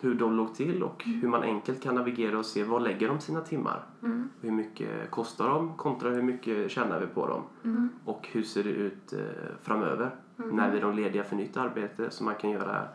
hur 0.00 0.14
de 0.14 0.36
låg 0.36 0.54
till 0.54 0.82
och 0.82 1.04
hur 1.04 1.28
man 1.28 1.42
enkelt 1.42 1.82
kan 1.82 1.94
navigera 1.94 2.38
och 2.38 2.46
se 2.46 2.64
vad 2.64 2.82
lägger 2.82 3.08
de 3.08 3.20
sina 3.20 3.40
timmar. 3.40 3.84
Hur 4.40 4.50
mycket 4.50 5.10
kostar 5.10 5.48
de 5.48 5.76
kontra 5.76 6.10
hur 6.10 6.22
mycket 6.22 6.70
tjänar 6.70 7.00
vi 7.00 7.06
på 7.06 7.26
dem. 7.26 7.42
Och 8.04 8.28
hur 8.32 8.42
ser 8.42 8.64
det 8.64 8.70
ut 8.70 9.14
framöver? 9.62 10.10
När 10.36 10.70
vi 10.70 10.78
är 10.78 10.82
de 10.82 10.96
lediga 10.96 11.24
för 11.24 11.36
nytt 11.36 11.56
arbete? 11.56 12.10
Så 12.10 12.24
man 12.24 12.34
kan 12.34 12.50
göra 12.50 12.88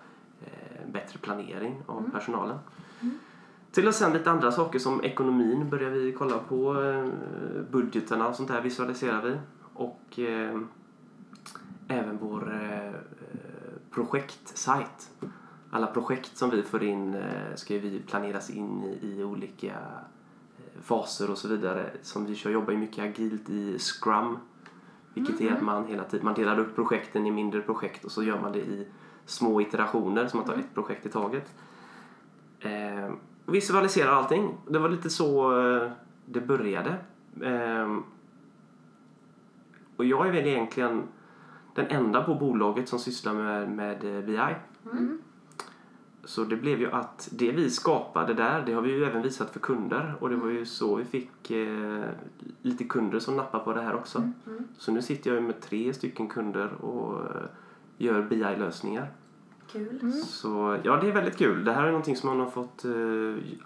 bättre 0.92 1.20
planering 1.20 1.84
av 1.86 2.10
personalen. 2.12 2.58
Till 3.76 3.88
och 3.88 3.96
sen 3.96 4.14
lite 4.14 4.32
andra 4.32 4.52
saker 4.52 4.80
som 4.80 5.04
ekonomin 5.04 5.70
börjar 5.70 5.90
vi 5.90 6.12
kolla 6.12 6.38
på. 6.38 6.82
Eh, 6.82 7.08
budgeterna 7.72 8.28
och 8.28 8.36
sånt 8.36 8.50
där 8.50 8.62
visualiserar 8.62 9.22
vi. 9.22 9.38
Och 9.74 10.20
eh, 10.20 10.60
även 11.88 12.18
vår 12.18 12.54
eh, 12.54 12.88
eh, 12.88 12.94
projektsajt. 13.92 15.12
Alla 15.72 15.88
projekt 15.88 16.38
som 16.38 16.50
vi 16.50 16.64
får 16.64 16.84
in 16.84 17.14
eh, 17.14 17.56
ska 17.56 17.74
vi 17.74 18.00
planeras 18.08 18.50
in 18.50 18.84
i, 18.84 19.08
i 19.08 19.24
olika 19.24 19.68
eh, 19.68 20.82
faser 20.82 21.32
och 21.32 21.38
så 21.38 21.48
vidare. 21.48 21.90
Som 22.02 22.26
vi 22.26 22.36
kör 22.36 22.50
jobbar 22.50 22.72
ju 22.72 22.78
mycket 22.78 23.04
agilt 23.04 23.50
i 23.50 23.80
Scrum. 23.80 24.38
Vilket 25.14 25.42
är 25.42 25.52
att 25.52 25.62
man 25.62 25.88
hela 25.88 26.04
tiden 26.04 26.26
man 26.26 26.34
delar 26.34 26.60
upp 26.60 26.76
projekten 26.76 27.26
i 27.26 27.32
mindre 27.32 27.62
projekt 27.62 28.06
och 28.06 28.12
så 28.12 28.24
gör 28.24 28.42
man 28.42 28.52
det 28.52 28.60
i 28.60 28.88
små 29.26 29.62
iterationer 29.62 30.28
så 30.28 30.38
man 30.38 30.46
tar 30.46 30.54
ett 30.54 30.74
projekt 30.74 31.06
i 31.06 31.10
taget. 31.10 31.54
Eh, 32.60 33.14
visualiserar 33.46 34.12
allting. 34.12 34.58
Det 34.70 34.80
var 34.80 34.90
lite 34.90 35.10
så 35.10 35.60
eh, 35.60 35.92
det 36.26 36.42
började. 36.42 36.96
Eh, 37.42 37.98
och 39.96 40.06
jag 40.06 40.28
är 40.28 40.32
väl 40.32 40.48
egentligen 40.48 41.04
den 41.76 41.88
enda 41.88 42.24
på 42.24 42.36
bolaget 42.36 42.90
som 42.90 43.00
sysslar 43.00 43.34
med, 43.34 43.72
med 43.72 44.18
eh, 44.18 44.26
BI. 44.26 44.56
Så 46.24 46.44
det 46.44 46.56
blev 46.56 46.80
ju 46.80 46.92
att 46.92 47.30
det 47.32 47.52
vi 47.52 47.70
skapade 47.70 48.34
där, 48.34 48.64
det 48.66 48.74
har 48.74 48.82
vi 48.82 48.92
ju 48.92 49.06
även 49.06 49.22
visat 49.22 49.50
för 49.50 49.60
kunder 49.60 50.16
och 50.20 50.30
det 50.30 50.36
var 50.36 50.50
ju 50.50 50.66
så 50.66 50.96
vi 50.96 51.06
fick 51.06 51.52
eh, 51.52 52.04
lite 52.62 52.84
kunder 52.84 53.20
som 53.20 53.38
nappar 53.38 53.60
på 53.60 53.74
det 53.74 53.82
här 53.82 53.96
också. 53.96 54.32
Så 54.78 54.92
nu 54.92 55.02
sitter 55.02 55.30
jag 55.30 55.42
ju 55.42 55.48
med 55.48 55.62
tre 55.62 55.94
stycken 55.94 56.28
kunder 56.28 56.74
och 56.74 57.20
eh, 57.20 57.42
gör 57.98 58.22
BI-lösningar. 58.22 59.08
Kul. 59.72 60.12
Så 60.12 60.78
ja, 60.84 60.98
det 60.98 61.08
är 61.08 61.12
väldigt 61.12 61.38
kul. 61.38 61.66
Det 61.66 61.74
här 61.74 61.84
är 61.84 61.88
någonting 61.88 62.16
som 62.16 62.30
man 62.30 62.40
har 62.40 62.52
fått 62.52 62.86
eh, 62.86 62.92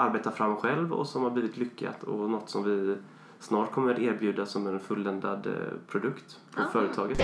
arbeta 0.05 0.31
fram 0.31 0.55
själv 0.55 0.93
och 0.93 1.07
som 1.07 1.23
har 1.23 1.29
blivit 1.29 1.57
lyckat 1.57 2.03
och 2.03 2.29
något 2.29 2.49
som 2.49 2.63
vi 2.63 2.95
snart 3.39 3.71
kommer 3.71 3.99
erbjuda 3.99 4.45
som 4.45 4.67
en 4.67 4.79
fulländad 4.79 5.47
eh, 5.47 5.53
produkt 5.87 6.39
på 6.55 6.61
företaget. 6.71 7.17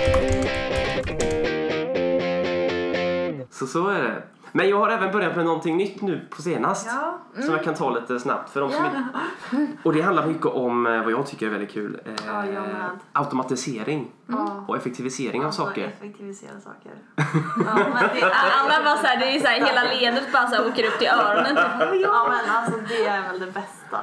Så 3.49 3.67
så 3.67 3.87
är 3.87 4.03
det. 4.03 4.23
Men 4.55 4.69
jag 4.69 4.79
har 4.79 4.89
även 4.89 5.11
börjat 5.11 5.35
med 5.35 5.45
någonting 5.45 5.77
nytt 5.77 6.01
nu 6.01 6.27
på 6.29 6.41
senast. 6.41 6.87
Ja. 6.87 7.41
Som 7.43 7.53
jag 7.53 7.63
kan 7.63 7.73
ta 7.73 7.89
lite 7.89 8.19
snabbt 8.19 8.49
för 8.49 8.61
de 8.61 8.71
som 8.71 8.85
inte... 8.85 9.03
Och 9.83 9.93
det 9.93 10.01
handlar 10.01 10.27
mycket 10.27 10.45
om 10.45 10.87
eh, 10.87 11.03
vad 11.03 11.11
jag 11.11 11.25
tycker 11.27 11.45
är 11.45 11.49
väldigt 11.49 11.71
kul. 11.71 11.99
Eh, 12.05 12.13
Ja, 12.27 12.43
automatisering 13.13 14.11
Ja. 14.27 14.65
och 14.67 14.77
effektivisering 14.77 15.41
av 15.41 15.45
Alltså, 15.45 15.65
saker. 15.65 15.87
Effektivisera 15.87 16.59
saker. 16.59 16.91
ja, 17.15 17.75
men 17.93 18.03
det, 18.15 18.33
Anna 18.61 18.83
bara 18.83 19.15
det 19.19 19.35
är 19.35 19.39
såhär 19.39 19.65
hela 19.65 19.83
leendet 19.83 20.31
bara 20.33 20.47
såhär 20.47 20.67
åker 20.67 20.87
upp 20.87 20.99
till 20.99 21.07
öronen 21.07 21.55
typ. 21.55 22.01
ja 22.03 22.27
men 22.29 22.55
alltså 22.55 22.79
det 22.89 23.05
är 23.05 23.21
väl 23.31 23.39
det 23.39 23.51
bästa. 23.51 23.97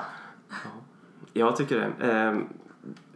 Jag 1.32 1.56
tycker 1.56 1.76
det. 1.98 2.12
Ehm, 2.12 2.44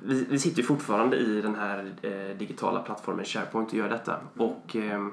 vi, 0.02 0.26
vi 0.30 0.38
sitter 0.38 0.56
ju 0.58 0.64
fortfarande 0.66 1.16
i 1.16 1.40
den 1.40 1.54
här 1.54 1.92
eh, 2.02 2.36
digitala 2.38 2.80
plattformen 2.80 3.24
SharePoint 3.24 3.68
och 3.68 3.74
gör 3.78 3.88
detta. 3.88 4.16
Och 4.38 4.76
ehm, 4.76 5.12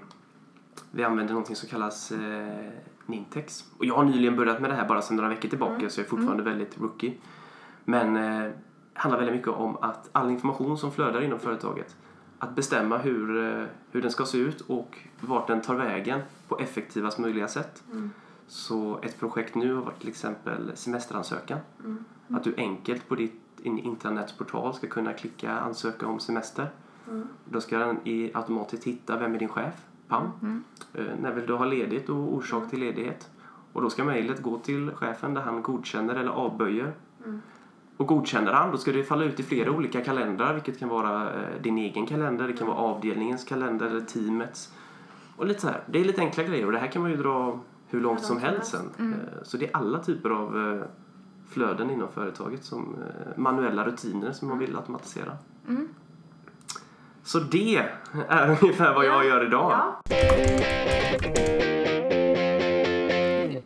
vi 0.95 1.03
använder 1.03 1.33
någonting 1.33 1.55
som 1.55 1.69
kallas 1.69 2.11
eh, 2.11 2.69
Nintex. 3.05 3.65
Och 3.77 3.85
jag 3.85 3.95
har 3.95 4.03
nyligen 4.03 4.35
börjat 4.35 4.61
med 4.61 4.69
det 4.69 4.75
här 4.75 4.87
bara 4.87 5.01
sedan 5.01 5.15
några 5.17 5.29
veckor 5.29 5.49
tillbaka 5.49 5.89
så 5.89 5.99
jag 5.99 6.05
är 6.05 6.09
fortfarande 6.09 6.43
väldigt 6.43 6.77
rookie. 6.79 7.13
Men 7.85 8.15
eh, 8.15 8.51
handlar 8.93 9.19
väldigt 9.19 9.35
mycket 9.35 9.47
om 9.53 9.77
att 9.81 10.09
all 10.11 10.29
information 10.29 10.77
som 10.77 10.91
flödar 10.91 11.21
inom 11.21 11.39
företaget 11.39 11.95
att 12.39 12.55
bestämma 12.55 12.97
hur, 12.97 13.43
eh, 13.59 13.65
hur 13.91 14.01
den 14.01 14.11
ska 14.11 14.25
se 14.25 14.37
ut 14.37 14.61
och 14.61 14.97
vart 15.19 15.47
den 15.47 15.61
tar 15.61 15.75
vägen 15.75 16.19
på 16.47 16.59
effektivast 16.59 17.19
möjliga 17.19 17.47
sätt. 17.47 17.83
Så 18.47 18.99
ett 19.03 19.19
projekt 19.19 19.55
nu 19.55 19.73
har 19.75 19.81
varit 19.81 19.99
till 19.99 20.09
exempel 20.09 20.71
semesteransökan. 20.75 21.59
Att 22.29 22.43
du 22.43 22.53
enkelt 22.57 23.07
på 23.09 23.15
ditt 23.15 23.41
in- 23.63 23.79
intranätsportal 23.79 24.73
ska 24.73 24.87
kunna 24.87 25.13
klicka 25.13 25.51
ansöka 25.51 26.07
om 26.07 26.19
semester. 26.19 26.69
Då 27.45 27.61
ska 27.61 27.77
den 27.77 27.97
i 28.03 28.31
automatiskt 28.33 28.83
hitta 28.83 29.17
vem 29.17 29.35
är 29.35 29.39
din 29.39 29.49
chef, 29.49 29.73
PAM. 30.07 30.31
Eh, 30.93 31.05
när 31.21 31.31
vill 31.33 31.45
du 31.45 31.53
ha 31.53 31.65
ledigt 31.65 32.09
och 32.09 32.33
orsak 32.33 32.69
till 32.69 32.79
ledighet. 32.79 33.29
Och 33.73 33.81
då 33.81 33.89
ska 33.89 34.03
mejlet 34.03 34.41
gå 34.41 34.57
till 34.59 34.91
chefen 34.91 35.33
där 35.33 35.41
han 35.41 35.61
godkänner 35.61 36.15
eller 36.15 36.31
avböjer. 36.31 36.93
Och 37.97 38.07
godkänner 38.07 38.51
han, 38.53 38.71
då 38.71 38.77
ska 38.77 38.91
det 38.91 39.03
falla 39.03 39.23
ut 39.23 39.39
i 39.39 39.43
flera 39.43 39.71
olika 39.71 40.01
kalendrar, 40.01 40.53
vilket 40.53 40.79
kan 40.79 40.89
vara 40.89 41.33
eh, 41.33 41.61
din 41.61 41.77
egen 41.77 42.05
kalender, 42.05 42.47
det 42.47 42.53
kan 42.53 42.67
vara 42.67 42.77
avdelningens 42.77 43.43
kalender 43.43 43.85
eller 43.85 44.01
teamets. 44.01 44.73
Och 45.35 45.45
lite 45.45 45.61
så 45.61 45.67
här, 45.67 45.83
det 45.87 45.99
är 45.99 46.03
lite 46.05 46.21
enkla 46.21 46.43
grejer 46.43 46.65
och 46.65 46.71
det 46.71 46.77
här 46.77 46.87
kan 46.87 47.01
man 47.01 47.11
ju 47.11 47.17
dra 47.17 47.59
hur 47.87 48.01
långt 48.01 48.21
som 48.21 48.37
helst 48.39 48.71
sen. 48.71 48.89
Eh, 49.11 49.43
Så 49.43 49.57
det 49.57 49.65
är 49.65 49.77
alla 49.77 49.99
typer 49.99 50.29
av 50.29 50.83
flöden 51.49 51.89
inom 51.89 52.07
företaget 52.11 52.63
som 52.63 52.95
manuella 53.35 53.85
rutiner 53.87 54.31
som 54.31 54.47
man 54.47 54.59
vill 54.59 54.75
automatisera. 54.75 55.37
Så 57.23 57.39
det 57.39 57.75
är 57.75 57.95
ungefär 58.61 58.93
vad 58.93 59.05
jag 59.05 59.25
gör 59.25 59.45
idag. 59.45 59.71
Ja. 59.71 60.01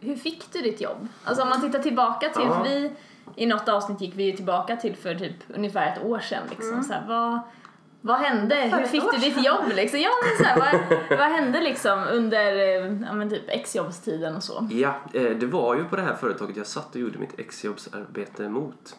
Hur 0.01 0.15
fick 0.15 0.53
du 0.53 0.61
ditt 0.61 0.81
jobb? 0.81 1.07
Alltså 1.23 1.43
om 1.43 1.49
man 1.49 1.61
tittar 1.61 1.79
tillbaka 1.79 2.29
till, 2.29 2.41
Ja. 2.45 2.63
vi 2.63 2.91
i 3.35 3.45
något 3.45 3.69
avsnitt 3.69 4.01
gick 4.01 4.15
vi 4.15 4.23
ju 4.23 4.31
tillbaka 4.31 4.75
till 4.75 4.95
för 4.95 5.15
typ 5.15 5.35
ungefär 5.47 5.93
ett 5.93 6.03
år 6.05 6.19
sedan 6.19 6.43
liksom. 6.49 6.83
Så 6.83 6.93
här, 6.93 7.03
vad, 7.07 7.39
Vad 8.01 8.17
hände? 8.17 8.69
För 8.69 8.77
Hur 8.77 8.85
fick 8.85 9.03
du 9.11 9.17
ditt 9.17 9.45
jobb 9.45 9.63
liksom? 9.75 9.99
Ja 9.99 10.09
men 10.23 10.45
så 10.45 10.51
här, 10.51 10.59
vad, 10.59 10.99
vad 11.19 11.27
hände 11.31 11.61
liksom 11.61 12.03
under 12.11 12.51
ja, 13.05 13.13
men 13.13 13.29
typ 13.29 13.43
exjobbstiden 13.47 14.35
och 14.35 14.43
så? 14.43 14.67
Ja, 14.71 14.95
eh, 15.13 15.23
det 15.37 15.45
var 15.45 15.75
ju 15.75 15.83
på 15.83 15.95
det 15.95 16.01
här 16.01 16.13
företaget 16.15 16.57
jag 16.57 16.67
satt 16.67 16.95
och 16.95 17.01
gjorde 17.01 17.19
mitt 17.19 17.39
exjobbsarbete 17.39 18.49
mot. 18.49 18.95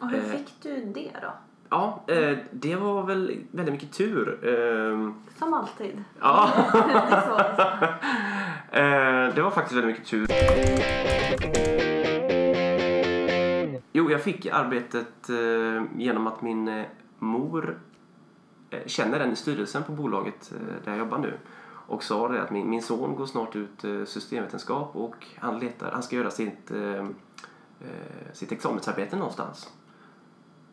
Och 0.00 0.08
hur 0.08 0.18
Eh. 0.18 0.24
fick 0.24 0.52
du 0.62 0.84
det 0.94 1.10
då? 1.22 1.32
Ja, 1.74 2.04
eh, 2.06 2.38
det 2.50 2.76
var 2.76 3.02
väl 3.02 3.38
väldigt 3.50 3.72
mycket 3.72 3.92
tur. 3.92 4.44
Ehm, 4.48 5.14
Som 5.38 5.54
alltid. 5.54 6.04
Ja, 6.20 6.50
det 6.72 7.14
är 7.14 7.20
så. 7.20 7.38
eh, 8.76 9.34
det 9.34 9.42
var 9.42 9.50
faktiskt 9.50 9.76
väldigt 9.76 9.96
mycket 9.96 10.10
tur. 10.10 10.26
Jo, 13.92 14.10
jag 14.10 14.22
fick 14.22 14.46
arbetet 14.46 15.30
eh, 15.30 15.82
genom 15.96 16.26
att 16.26 16.42
min 16.42 16.68
eh, 16.68 16.84
mor 17.18 17.78
eh, 18.70 18.86
känner 18.86 19.20
en 19.20 19.32
i 19.32 19.36
styrelsen 19.36 19.82
på 19.82 19.92
bolaget 19.92 20.52
eh, 20.52 20.84
där 20.84 20.92
jag 20.92 20.98
jobbar 20.98 21.18
nu 21.18 21.38
och 21.86 22.02
sa 22.02 22.28
det 22.28 22.42
att 22.42 22.50
min, 22.50 22.70
min 22.70 22.82
son 22.82 23.16
går 23.16 23.26
snart 23.26 23.56
ut 23.56 23.84
eh, 23.84 24.04
systemvetenskap 24.04 24.96
och 24.96 25.26
han 25.38 25.58
letar, 25.58 25.90
han 25.92 26.02
ska 26.02 26.16
göra 26.16 26.30
sitt, 26.30 26.70
eh, 26.70 26.98
eh, 27.80 28.32
sitt 28.32 28.52
examensarbete 28.52 29.16
någonstans. 29.16 29.70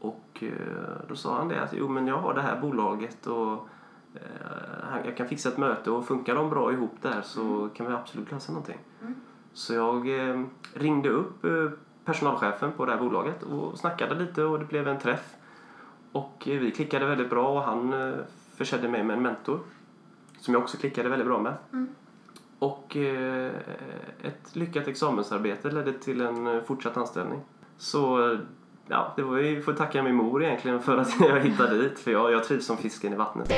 Och 0.02 0.44
eh, 0.44 1.08
då 1.08 1.16
sa 1.16 1.38
han 1.38 1.48
det 1.48 1.64
att 1.64 1.74
jo 1.74 1.88
men 1.88 2.08
jag 2.08 2.18
har 2.18 2.34
det 2.34 2.42
här 2.42 2.62
bolaget 2.62 3.28
och 3.28 3.68
eh, 4.14 5.06
jag 5.06 5.18
kan 5.18 5.28
fixa 5.28 5.50
ett 5.50 5.58
möte 5.58 5.92
och 5.92 6.08
funkar 6.08 6.36
de 6.36 6.50
bra 6.50 6.74
ihop 6.74 6.96
där 7.02 7.22
så 7.22 7.70
kan 7.74 7.88
vi 7.88 7.94
absolut 7.94 8.32
lösa 8.32 8.52
någonting. 8.52 8.78
Så 9.54 9.74
jag 9.74 10.30
eh, 10.30 10.44
ringde 10.74 11.10
upp 11.10 11.46
personalchefen 12.06 12.72
på 12.72 12.86
det 12.86 12.92
här 12.92 13.00
bolaget 13.00 13.44
och 13.44 13.80
snackade 13.80 14.16
lite 14.16 14.44
och 14.44 14.60
det 14.60 14.66
blev 14.66 14.88
en 14.88 15.00
träff. 15.00 15.36
Och 16.12 16.44
vi 16.46 16.72
klickade 16.72 17.06
väldigt 17.06 17.30
bra 17.30 17.48
och 17.48 17.64
han 17.64 18.14
försedde 18.56 18.88
mig 18.88 19.04
med 19.04 19.18
en 19.18 19.24
mentor 19.24 19.60
som 20.40 20.54
jag 20.54 20.64
också 20.64 20.78
klickade 20.78 21.10
väldigt 21.10 21.28
bra 21.28 21.40
med. 21.40 21.54
Och 22.62 22.98
eh, 22.98 23.52
ett 24.22 24.56
lyckat 24.56 24.88
examensarbete 24.88 25.72
ledde 25.72 25.94
till 25.94 26.22
en 26.22 26.64
fortsatt 26.66 26.98
anställning. 26.98 27.40
Så 27.78 28.38
ja, 28.92 29.14
det 29.16 29.24
var 29.24 29.38
ju 29.38 29.64
att 29.68 29.78
tacka 29.78 30.04
min 30.04 30.16
mor 30.16 30.44
egentligen 30.44 30.82
för 30.82 30.98
att 30.98 31.20
jag 31.20 31.40
hittade 31.40 31.78
dit 31.78 32.00
för 32.00 32.12
jag, 32.12 32.32
jag 32.32 32.44
trivs 32.44 32.66
som 32.66 32.78
fisken 32.78 33.14
i 33.14 33.16
vattnet. 33.16 33.52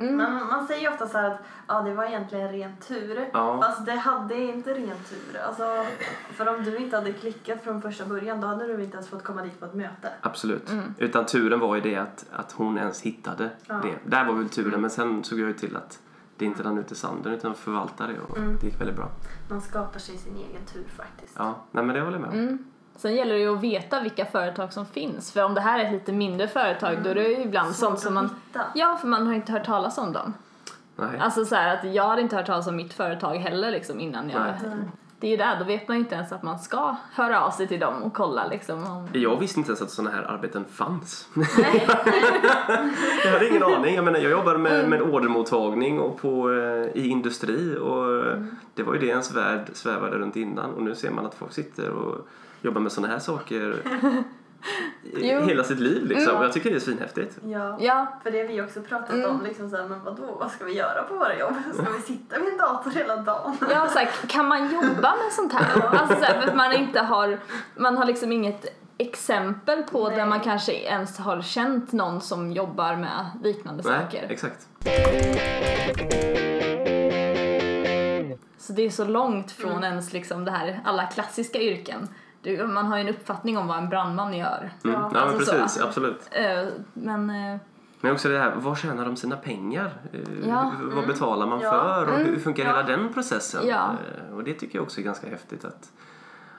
Men 0.00 0.46
man 0.50 0.66
säger 0.66 0.80
ju 0.82 0.88
ofta 0.88 1.08
så 1.08 1.18
här 1.18 1.30
att 1.30 1.38
ja, 1.68 1.82
det 1.82 1.94
var 1.94 2.04
egentligen 2.04 2.52
ren 2.52 2.72
tur. 2.88 3.28
Ja. 3.32 3.62
Fast 3.62 3.86
det 3.86 3.92
hade 3.92 4.34
inte 4.34 4.74
ren 4.74 4.96
tur. 5.08 5.40
Alltså, 5.46 5.84
för 6.32 6.48
om 6.48 6.64
du 6.64 6.76
inte 6.76 6.96
hade 6.96 7.12
klickat 7.12 7.62
från 7.64 7.82
första 7.82 8.04
början 8.06 8.40
då 8.40 8.46
hade 8.46 8.66
du 8.66 8.82
inte 8.84 8.96
ens 8.96 9.08
fått 9.08 9.24
komma 9.24 9.42
dit 9.42 9.60
på 9.60 9.66
ett 9.66 9.74
möte. 9.74 10.08
Absolut. 10.20 10.70
Utan 10.98 11.26
turen 11.26 11.60
var 11.60 11.74
ju 11.74 11.80
det 11.80 11.96
att, 11.96 12.26
att 12.32 12.52
hon 12.52 12.78
ens 12.78 13.02
hittade 13.02 13.50
Ja. 13.66 13.74
det. 13.74 14.10
Där 14.10 14.24
var 14.24 14.34
väl 14.34 14.48
turen 14.48 14.80
men 14.80 14.90
sen 14.90 15.24
såg 15.24 15.40
jag 15.40 15.48
ju 15.48 15.54
till 15.54 15.76
att 15.76 15.98
det 16.36 16.44
inte 16.44 16.62
rann 16.62 16.78
ut 16.78 16.92
i 16.92 16.94
sanden 16.94 17.32
utan 17.32 17.54
förvaltade 17.54 18.12
det 18.12 18.20
och 18.20 18.38
det 18.60 18.66
gick 18.66 18.80
väldigt 18.80 18.96
bra. 18.96 19.08
Man 19.48 19.60
skapar 19.60 19.98
sig 19.98 20.18
sin 20.18 20.36
egen 20.36 20.66
tur 20.72 20.84
faktiskt. 20.96 21.34
Ja, 21.38 21.54
nej 21.70 21.84
men 21.84 21.94
det 21.94 22.00
håller 22.00 22.18
jag 22.18 22.20
med 22.20 22.30
om. 22.30 22.38
Mm. 22.38 22.64
Sen 22.96 23.14
gäller 23.14 23.34
det 23.34 23.40
ju 23.40 23.54
att 23.54 23.60
veta 23.60 24.00
vilka 24.00 24.24
företag 24.24 24.72
som 24.72 24.86
finns. 24.86 25.32
För 25.32 25.44
om 25.44 25.54
det 25.54 25.60
här 25.60 25.78
är 25.78 25.84
ett 25.84 25.92
lite 25.92 26.12
mindre 26.12 26.48
företag 26.48 27.02
då 27.02 27.10
är 27.10 27.14
det 27.14 27.28
ju 27.28 27.42
ibland 27.42 27.74
sånt 27.74 28.00
som 28.00 28.14
man... 28.14 28.24
hitta. 28.24 28.64
Ja, 28.74 28.96
för 29.00 29.08
man 29.08 29.26
har 29.26 29.34
inte 29.34 29.52
hört 29.52 29.64
talas 29.66 29.98
om 29.98 30.12
dem. 30.12 30.34
Nej. 30.96 31.18
Alltså 31.18 31.44
så 31.44 31.54
här 31.54 31.76
att 31.76 31.94
jag 31.94 32.08
hade 32.08 32.22
inte 32.22 32.36
hört 32.36 32.46
talas 32.46 32.66
om 32.66 32.76
mitt 32.76 32.92
företag 32.92 33.36
heller 33.36 33.70
liksom 33.70 34.00
innan 34.00 34.30
jag... 34.30 34.40
Nej. 34.40 34.74
Det 35.20 35.26
är 35.26 35.30
ju 35.30 35.36
där, 35.36 35.58
då 35.58 35.64
vet 35.64 35.88
man 35.88 35.96
ju 35.96 36.02
inte 36.02 36.14
ens 36.14 36.32
att 36.32 36.42
man 36.42 36.58
ska 36.58 36.96
höra 37.12 37.44
av 37.44 37.50
sig 37.50 37.68
till 37.68 37.80
dem 37.80 38.02
och 38.02 38.14
kolla 38.14 38.46
liksom. 38.46 38.84
Om... 38.84 39.08
Jag 39.12 39.40
visste 39.40 39.60
inte 39.60 39.70
ens 39.70 39.82
att 39.82 39.90
sådana 39.90 40.16
här 40.16 40.22
arbeten 40.22 40.64
fanns. 40.64 41.28
jag 43.24 43.32
hade 43.32 43.48
ingen 43.48 43.62
aning. 43.62 43.94
Jag 43.94 44.04
menar, 44.04 44.18
jag 44.18 44.30
jobbade 44.30 44.58
med, 44.58 44.88
med 44.88 45.02
ordermottagning 45.02 46.00
och 46.00 46.20
på, 46.20 46.52
eh, 46.52 47.02
i 47.02 47.08
industri 47.08 47.76
och 47.76 48.26
eh, 48.26 48.42
det 48.74 48.82
var 48.82 48.94
ju 48.94 49.00
det 49.00 49.06
ens 49.06 49.32
värld 49.36 49.70
svävade 49.72 50.18
runt 50.18 50.36
innan 50.36 50.70
och 50.74 50.82
nu 50.82 50.94
ser 50.94 51.10
man 51.10 51.26
att 51.26 51.34
folk 51.34 51.52
sitter 51.52 51.90
och 51.90 52.28
jobbar 52.62 52.80
med 52.80 52.92
sådana 52.92 53.12
här 53.12 53.20
saker 53.20 53.76
Jo. 55.16 55.40
hela 55.40 55.64
sitt 55.64 55.78
liv 55.80 56.06
liksom. 56.06 56.28
Mm. 56.28 56.36
Och 56.38 56.44
jag 56.44 56.52
tycker 56.52 56.70
det 56.70 56.76
är 56.76 56.80
svinhäftigt. 56.80 57.38
Ja. 57.44 57.76
Ja, 57.80 58.06
För 58.22 58.30
det 58.30 58.38
har 58.40 58.48
vi 58.48 58.62
också 58.62 58.80
pratat 58.82 59.10
Mm. 59.14 59.30
om. 59.30 59.42
Liksom 59.44 59.70
så 59.70 59.76
här, 59.76 59.88
men 59.88 60.04
vadå, 60.04 60.36
vad 60.40 60.50
ska 60.50 60.64
vi 60.64 60.72
göra 60.72 61.02
på 61.02 61.14
våra 61.14 61.38
jobb? 61.38 61.54
Ska 61.74 61.86
vi 61.96 62.02
sitta 62.02 62.38
vid 62.38 62.48
en 62.48 62.58
dator 62.58 62.90
hela 62.90 63.16
dagen? 63.16 63.56
ja 63.70 63.88
så 63.88 63.98
här, 63.98 64.08
kan 64.28 64.48
man 64.48 64.72
jobba 64.74 65.16
med 65.16 65.32
sånt 65.32 65.52
här? 65.52 65.82
Alltså 65.86 66.16
så 66.16 66.24
här, 66.24 66.40
för 66.40 66.48
att 66.48 66.56
man 66.56 66.72
inte 66.72 67.00
har... 67.00 67.38
Man 67.76 67.96
har 67.96 68.04
liksom 68.04 68.32
inget 68.32 68.66
exempel 68.98 69.82
på 69.82 70.08
där 70.08 70.16
Nej. 70.16 70.26
man 70.26 70.40
kanske 70.40 70.72
ens 70.72 71.18
har 71.18 71.42
känt 71.42 71.92
någon 71.92 72.20
som 72.20 72.52
jobbar 72.52 72.96
med 72.96 73.26
liknande 73.42 73.82
Nej, 73.86 74.00
saker. 74.02 74.26
exakt. 74.28 74.68
Så 78.58 78.72
det 78.72 78.82
är 78.86 78.90
så 78.90 79.04
långt 79.04 79.52
från 79.52 79.84
ens 79.84 80.12
liksom 80.12 80.44
det 80.44 80.50
här, 80.50 80.80
alla 80.84 81.06
klassiska 81.06 81.58
yrken. 81.60 82.08
Du, 82.44 82.66
man 82.66 82.86
har 82.86 82.96
ju 82.96 83.00
en 83.02 83.08
uppfattning 83.08 83.58
om 83.58 83.66
vad 83.66 83.78
en 83.78 83.88
brandman 83.88 84.34
gör. 84.36 84.70
Mm. 84.84 84.94
Ja, 84.96 85.00
Ja, 85.02 85.08
men 85.12 85.16
alltså 85.22 85.44
så. 85.44 85.52
precis, 85.58 85.82
absolut. 85.82 86.28
Eh, 86.32 86.68
Men 86.92 87.30
eh, 87.30 87.60
Men 88.00 88.12
också 88.12 88.28
det 88.28 88.38
här, 88.38 88.54
var 88.56 88.74
tjänar 88.74 89.04
de 89.04 89.16
sina 89.16 89.36
pengar? 89.36 89.92
Eh, 90.12 90.48
Ja. 90.48 90.72
Vad 90.94 91.06
betalar 91.06 91.46
man 91.46 91.60
Ja. 91.60 91.70
för? 91.70 92.12
Och 92.12 92.18
hur 92.18 92.36
funkar 92.38 92.62
Ja. 92.64 92.68
hela 92.70 92.82
den 92.82 93.12
processen? 93.12 93.66
Ja. 93.66 93.90
Och 94.34 94.44
det 94.44 94.54
tycker 94.54 94.78
jag 94.78 94.82
också 94.82 95.00
är 95.00 95.04
ganska 95.04 95.28
häftigt 95.28 95.64
att, 95.64 95.92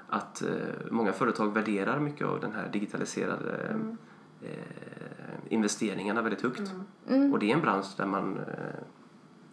att 0.10 0.44
många 0.92 1.12
företag 1.14 1.54
värderar 1.54 2.00
mycket 2.00 2.28
av 2.28 2.40
den 2.40 2.54
här 2.54 2.70
digitaliserade 2.72 3.56
Mm. 3.70 3.98
eh, 4.42 4.50
investeringarna 5.50 6.22
väldigt 6.22 6.42
högt. 6.42 6.72
mm, 7.10 7.34
Och 7.34 7.40
det 7.40 7.52
är 7.52 7.54
en 7.56 7.62
bransch 7.62 7.86
där 7.98 8.06
man 8.06 8.40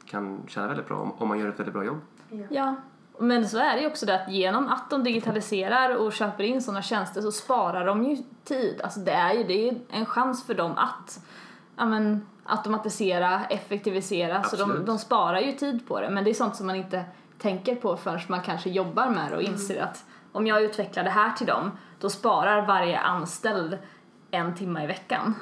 kan 0.06 0.40
tjäna 0.46 0.66
väldigt 0.68 0.88
bra 0.88 0.96
om, 0.96 1.12
om 1.12 1.28
man 1.28 1.38
gör 1.38 1.48
ett 1.48 1.58
väldigt 1.60 1.74
bra 1.74 1.84
jobb. 1.84 2.00
ja. 2.48 2.74
Men 3.22 3.48
så 3.48 3.58
är 3.58 3.74
det 3.74 3.80
ju 3.80 3.87
också 3.87 4.06
det 4.06 4.14
att 4.14 4.32
genom 4.32 4.68
att 4.68 4.90
de 4.90 5.04
digitaliserar 5.04 5.96
och 5.96 6.12
köper 6.12 6.44
in 6.44 6.62
sådana 6.62 6.82
tjänster 6.82 7.20
så 7.20 7.32
sparar 7.32 7.87
de 7.87 8.04
ju 8.04 8.16
tid. 8.44 8.80
Alltså 8.85 9.00
det 9.00 9.12
är 9.12 9.32
ju 9.35 9.44
det 9.44 9.68
är 9.68 9.78
en 9.90 10.06
chans 10.06 10.46
för 10.46 10.54
dem 10.54 10.72
att 10.76 11.20
ja, 11.76 11.85
men, 11.85 12.26
automatisera, 12.44 13.44
effektivisera. 13.44 14.42
Så 14.42 14.56
de, 14.56 14.62
Absolut. 14.62 14.87
de 14.87 14.98
sparar 14.98 15.40
ju 15.40 15.52
tid 15.52 15.88
på 15.88 16.00
det. 16.00 16.11
Men 16.11 16.24
det 16.24 16.30
är 16.30 16.35
sånt 16.35 16.56
som 16.56 16.66
man 16.66 16.76
inte 16.76 17.04
tänker 17.38 17.74
på 17.74 17.96
förrän 17.96 18.20
man 18.28 18.42
kanske 18.42 18.70
jobbar 18.70 19.11
med 19.11 19.30
det 19.30 19.37
och 19.37 19.42
inser 19.42 19.82
att 19.82 20.04
om 20.32 20.46
jag 20.46 20.62
utvecklar 20.62 21.04
det 21.04 21.11
här 21.11 21.32
till 21.32 21.46
dem 21.46 21.70
då 22.00 22.11
sparar 22.11 22.66
varje 22.66 22.98
anställd 22.98 23.78
en 24.30 24.54
timme 24.54 24.85
i 24.85 24.87
veckan. 24.87 25.35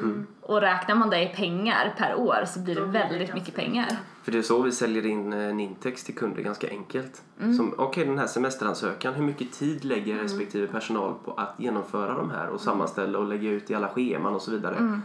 Och 0.43 0.61
räknar 0.61 0.95
man 0.95 1.11
det 1.11 1.23
i 1.23 1.29
pengar 1.29 1.95
per 1.99 2.15
år 2.15 2.45
så 2.47 2.61
blir 2.61 2.75
det 2.75 2.85
väldigt 2.85 3.35
mycket 3.35 3.55
pengar. 3.55 3.89
För 4.31 4.33
det 4.33 4.41
är 4.41 4.43
så 4.43 4.63
vi 4.63 4.73
säljer 4.73 5.07
in 5.07 5.33
eh, 5.33 5.55
Nintex 5.55 6.05
till 6.05 6.15
kunder 6.15 6.43
ganska 6.43 6.69
enkelt. 6.71 7.23
Mm. 7.41 7.55
Som, 7.55 7.75
Okej, 7.79 8.05
den 8.05 8.19
här 8.19 8.27
semesteransökan, 8.27 9.15
hur 9.15 9.23
mycket 9.25 9.53
tid 9.53 9.85
lägger 9.85 10.17
respektive 10.19 10.67
personal 10.67 11.15
på 11.25 11.33
att 11.33 11.55
genomföra 11.57 12.15
de 12.15 12.31
här 12.31 12.49
och 12.49 12.61
sammanställa 12.61 13.19
och 13.19 13.25
lägga 13.29 13.51
ut 13.51 13.71
i 13.71 13.75
alla 13.75 13.89
scheman 13.89 14.35
och 14.35 14.43
så 14.43 14.51
vidare. 14.51 14.77
Mm. 14.77 15.01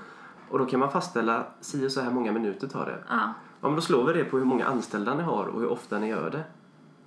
Och 0.50 0.60
då 0.60 0.66
kan 0.66 0.80
man 0.80 0.92
fastställa 0.92 1.44
si 1.62 1.88
och 1.88 1.92
så 1.92 2.02
här 2.02 2.12
många 2.12 2.32
minuter 2.32 2.68
tar 2.68 2.86
det. 2.86 2.98
Ja. 3.10 3.16
Ja, 3.62 3.68
men 3.68 3.76
då 3.76 3.82
slår 3.82 4.04
vi 4.08 4.14
det 4.14 4.24
på 4.24 4.38
hur 4.38 4.46
många 4.46 4.66
anställda 4.66 5.14
ni 5.16 5.24
har 5.24 5.46
och 5.46 5.60
hur 5.62 5.68
ofta 5.70 6.00
ni 6.00 6.08
gör 6.10 6.30
det. 6.30 6.44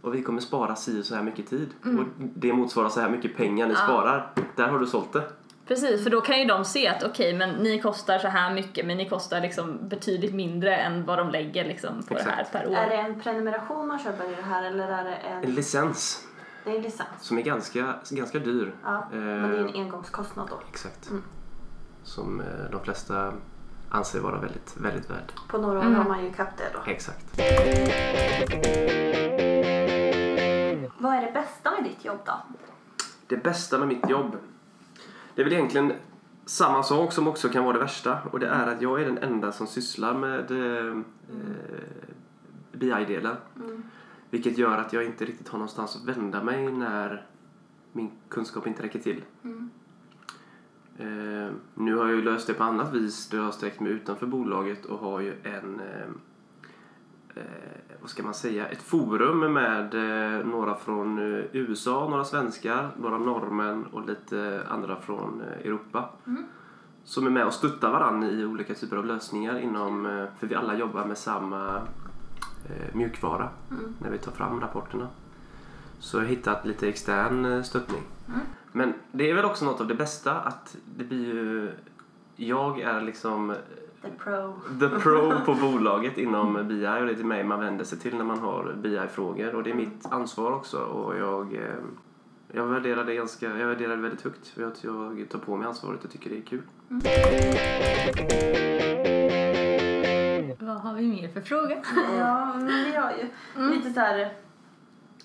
Och 0.00 0.14
vi 0.14 0.22
kommer 0.22 0.40
spara 0.40 0.76
si 0.76 1.00
och 1.00 1.04
så 1.04 1.14
här 1.14 1.22
mycket 1.22 1.46
tid. 1.50 1.68
Och 1.83 2.04
det 2.18 2.52
motsvarar 2.52 2.88
så 2.88 3.00
här 3.00 3.11
mycket 3.11 3.37
pengar 3.37 3.66
ni 3.66 3.74
Mm. 3.74 3.83
Ja. 3.83 3.85
sparar. 3.87 4.31
Där 4.57 4.68
har 4.68 4.78
du 4.78 4.87
sålt 4.87 5.12
det. 5.12 5.22
Precis, 5.68 6.02
för 6.04 6.11
då 6.11 6.20
kan 6.20 6.38
ju 6.40 6.44
de 6.44 6.64
se 6.64 6.88
att 6.88 7.02
okej, 7.02 7.35
men 7.35 7.50
ni 7.50 7.81
kostar 7.81 8.18
så 8.18 8.28
här 8.28 8.54
mycket 8.54 8.87
men 8.87 8.96
ni 8.96 9.09
kostar 9.09 9.40
liksom 9.40 9.88
betydligt 9.88 10.35
mindre 10.35 10.76
än 10.76 11.04
vad 11.04 11.18
de 11.18 11.31
lägger 11.31 11.64
liksom 11.64 12.02
på 12.02 12.14
det 12.14 12.22
här 12.22 12.31
Exakt. 12.40 12.52
per 12.52 12.68
år. 12.68 12.74
Är 12.76 12.88
det 12.88 12.94
en 12.96 13.20
prenumeration 13.20 13.87
man 13.88 13.98
köper 13.98 14.33
i 14.33 14.35
det 14.35 14.42
här 14.42 14.62
eller 14.64 14.88
är 14.88 15.04
det 15.04 15.14
En 15.14 15.44
en, 15.44 15.50
licens 15.54 16.24
det 16.64 16.70
är 16.70 16.76
en 16.76 16.83
licens? 16.83 17.09
som 17.20 17.38
är 17.38 17.42
ganska, 17.42 17.94
ganska 18.11 18.38
dyr. 18.38 18.74
Ja, 18.85 19.09
men 19.12 19.50
det 19.50 19.57
är 19.57 19.61
Eh, 19.61 19.61
en 19.61 19.74
engångskostnad 19.74 20.48
då. 20.50 20.61
Exakt. 20.70 21.11
Mm. 21.11 21.22
Som 22.02 22.40
eh, 22.40 22.46
de 22.72 22.81
flesta 22.85 23.33
anser 23.90 24.20
vara 24.20 24.38
väldigt, 24.40 24.74
väldigt 24.76 25.11
värd. 25.11 25.33
På 25.48 25.59
några 25.59 25.78
år 25.78 25.83
Mm. 25.83 25.94
har 25.96 26.04
man 26.04 26.22
ju 26.24 26.28
ikapp 26.31 26.57
det 26.57 26.64
då. 26.74 26.90
Exakt. 26.90 27.26
Vad 30.98 31.14
är 31.14 31.20
det 31.26 31.33
bästa 31.33 31.70
med 31.70 31.85
ditt 31.85 32.04
jobb 32.04 32.18
då? 32.26 32.33
Det 33.26 33.37
bästa 33.37 33.78
med 33.78 33.88
mitt 33.88 34.11
jobb, 34.11 34.37
det 35.38 35.42
är 35.42 35.44
väl 35.44 35.53
egentligen 35.53 35.92
samma 36.44 36.83
sak 36.83 37.12
som 37.12 37.29
också 37.29 37.48
kan 37.48 37.64
vara 37.64 37.72
det 37.72 37.79
värsta. 37.79 38.18
Och 38.31 38.40
det 38.40 38.48
är 38.48 38.66
att 38.66 38.83
jag 38.83 39.01
är 39.01 39.05
den 39.05 39.18
enda 39.18 39.53
som 39.53 39.66
sysslar 39.66 40.14
med 40.14 40.51
eh, 40.51 40.96
eh, 41.29 42.09
BI-delen. 42.72 43.37
Mm. 43.57 43.83
Vilket 44.31 44.59
gör 44.59 44.79
att 44.79 44.92
jag 44.92 45.05
inte 45.05 45.24
riktigt 45.24 45.48
har 45.48 45.59
någonstans 45.59 45.96
att 45.96 46.16
vända 46.16 46.42
mig 46.42 46.72
när 46.72 47.27
min 47.92 48.11
kunskap 48.29 48.66
inte 48.66 48.83
räcker 48.83 48.98
till. 48.98 49.24
Mm. 49.42 49.70
Eh, 50.98 51.53
nu 51.74 51.94
har 51.94 52.07
jag 52.07 52.16
ju 52.16 52.22
löst 52.22 52.46
det 52.46 52.55
på 52.55 52.64
annat 52.64 52.94
vis 52.94 53.29
då 53.29 53.37
jag 53.37 53.44
har 53.44 53.53
sträckt 53.53 53.81
mig 53.81 53.92
utanför 53.92 54.27
bolaget 54.27 54.85
och 54.85 54.98
har 54.98 55.20
ju 55.20 55.35
en 55.42 55.81
eh, 55.81 56.09
vad 58.01 58.11
ska 58.11 58.22
man 58.22 58.35
säga, 58.35 58.66
ett 58.68 58.83
forum 58.83 59.53
med 59.53 59.94
eh, 59.94 60.46
några 60.46 60.74
från 60.74 61.18
eh, 61.18 61.44
USA, 61.53 62.09
några 62.11 62.24
svenskar, 62.24 62.90
några 62.96 63.18
norrmän 63.18 63.85
och 63.92 64.07
lite 64.07 64.62
andra 64.68 64.96
från 64.96 65.42
eh, 65.42 65.66
Europa. 65.66 66.09
Mm. 66.27 66.44
som 67.05 67.27
är 67.27 67.31
med 67.31 67.46
och 67.46 67.53
stöttar 67.53 67.90
varandra 67.92 68.29
i 68.29 68.44
olika 68.44 68.74
typer 68.74 68.96
av 68.96 69.07
lösningar 69.07 69.59
inom, 69.59 70.07
eh, 70.07 70.24
för 70.38 70.46
vi 70.46 70.55
alla 70.55 70.74
jobbar 70.77 71.05
med 71.05 71.18
samma 71.18 71.77
eh, 72.68 72.94
mjukvara 72.94 73.48
Mm. 73.70 73.94
när 73.98 74.11
vi 74.11 74.18
tar 74.18 74.33
fram 74.33 74.61
rapporterna. 74.61 75.09
Så 75.98 76.16
jag 76.16 76.22
har 76.22 76.29
hittat 76.29 76.66
lite 76.66 76.88
extern 76.88 77.44
eh, 77.44 77.62
stöttning. 77.62 78.03
Mm. 78.29 78.40
Men 78.72 78.94
det 79.12 79.31
är 79.31 79.35
väl 79.35 79.44
också 79.44 79.64
något 79.64 79.81
av 79.81 79.87
det 79.87 79.94
bästa 79.94 80.40
att 80.40 80.77
det 80.96 81.05
blir 81.05 81.27
ju, 81.35 81.70
jag 82.37 82.81
är 82.81 83.01
liksom 83.01 83.55
The 84.02 84.08
pro. 84.08 84.61
the 84.80 84.88
pro 84.88 85.40
på 85.44 85.54
bolaget 85.54 86.18
inom 86.18 86.54
BI 86.68 86.87
och 86.87 87.06
det 87.06 87.12
är 87.12 87.14
till 87.14 87.24
mig 87.24 87.44
man 87.44 87.61
vänder 87.61 87.84
sig 87.84 87.98
till 87.98 88.16
när 88.16 88.24
man 88.24 88.38
har 88.38 88.72
BI-frågor 88.72 89.54
och 89.54 89.62
det 89.62 89.70
är 89.70 89.74
mitt 89.74 90.06
ansvar 90.06 90.52
också 90.52 90.78
och 90.78 91.16
jag, 91.16 91.54
eh, 91.54 91.74
jag 92.52 92.66
värderar 92.66 93.04
det 93.04 93.14
ganska, 93.14 93.46
jag 93.46 93.66
värderar 93.66 93.96
det 93.96 94.02
väldigt 94.02 94.22
högt 94.22 94.46
för 94.46 94.62
att 94.62 94.84
jag 94.84 95.26
tar 95.30 95.38
på 95.38 95.56
mig 95.56 95.68
ansvaret 95.68 96.04
och 96.04 96.11
tycker 96.11 96.30
det 96.30 96.37
är 96.37 96.42
kul. 96.42 96.62
Vad 100.61 100.76
har 100.76 100.94
vi 100.94 101.06
mer 101.06 101.28
för 101.28 101.40
fråga? 101.40 101.82
Ja, 102.18 102.54
men 102.54 102.66
vi 102.66 102.96
har 102.96 103.12
ju 103.12 103.28
lite 103.70 103.92
så 103.92 104.00
här 104.00 104.32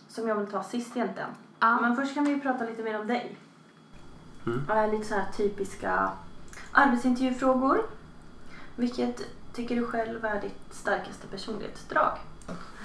som 0.07 0.27
jag 0.27 0.35
vill 0.35 0.47
ta 0.47 0.63
sist 0.63 0.97
egentligen. 0.97 1.29
Ja. 1.59 1.81
Men 1.81 1.95
först 1.95 2.13
kan 2.13 2.23
vi 2.23 2.31
ju 2.31 2.39
prata 2.39 2.65
lite 2.65 2.83
mer 2.83 2.99
om 2.99 3.07
dig. 3.07 3.37
Mm. 4.45 4.91
Lite 4.91 5.05
så 5.05 5.15
här 5.15 5.31
typiska 5.37 6.11
arbetsintervjufrågor. 6.71 7.81
Vilket 8.75 9.21
tycker 9.53 9.75
du 9.75 9.85
själv 9.85 10.25
är 10.25 10.41
ditt 10.41 10.59
starkaste 10.73 11.27
personlighetsdrag? 11.27 12.11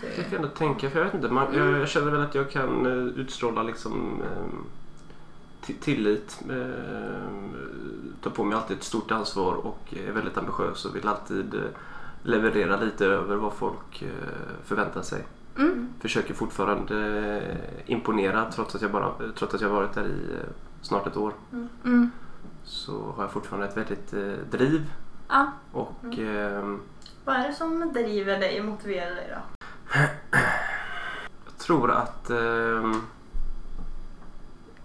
Jag 0.02 0.24
fick 0.24 0.32
ändå 0.32 0.48
tänka, 0.48 0.90
för 0.90 0.98
jag 0.98 1.04
vet 1.04 1.14
inte, 1.14 1.28
man, 1.28 1.54
jag, 1.54 1.66
jag 1.80 1.88
känner 1.88 2.10
väl 2.10 2.20
att 2.20 2.34
jag 2.34 2.50
kan 2.50 2.86
eh, 2.86 2.92
utstråla 3.20 3.62
liksom 3.62 4.22
eh, 4.22 4.54
ti- 5.66 5.80
tillit, 5.80 6.42
eh, 6.50 7.30
ta 8.22 8.30
på 8.30 8.44
mig 8.44 8.58
alltid 8.58 8.76
ett 8.76 8.82
stort 8.82 9.10
ansvar 9.10 9.54
och 9.54 9.94
är 10.06 10.12
väldigt 10.12 10.38
ambitiös 10.38 10.84
och 10.84 10.96
vill 10.96 11.08
alltid 11.08 11.54
eh, 11.54 11.60
leverera 12.22 12.76
lite 12.80 13.06
över 13.06 13.36
vad 13.36 13.52
folk 13.52 14.02
eh, 14.02 14.08
förväntar 14.64 15.02
sig. 15.02 15.26
Mm. 15.58 15.88
Försöker 16.00 16.34
fortfarande 16.34 16.96
eh, 17.38 17.92
imponera 17.92 18.50
trots 18.52 18.74
att 18.74 18.82
jag 18.82 18.90
bara 18.90 19.12
trots 19.34 19.54
att 19.54 19.60
jag 19.60 19.68
varit 19.68 19.92
där 19.92 20.06
i 20.06 20.36
snart 20.82 21.06
ett 21.06 21.16
år. 21.16 21.32
Mm. 21.84 22.10
Så 22.64 23.12
har 23.16 23.22
jag 23.22 23.32
fortfarande 23.32 23.66
ett 23.66 23.76
väldigt 23.76 24.10
driv 24.50 24.90
Ja. 25.28 25.52
och 25.72 26.18
ehm, 26.18 26.80
Vad 27.24 27.36
är 27.36 27.48
det 27.48 27.54
som 27.54 27.92
driver 27.92 28.38
dig 28.40 28.60
och 28.60 28.66
motiverar 28.66 29.14
dig 29.14 29.34
då? 29.34 29.68
Jag 31.44 31.58
tror 31.58 31.90
att 31.90 32.30
ehm, 32.30 33.02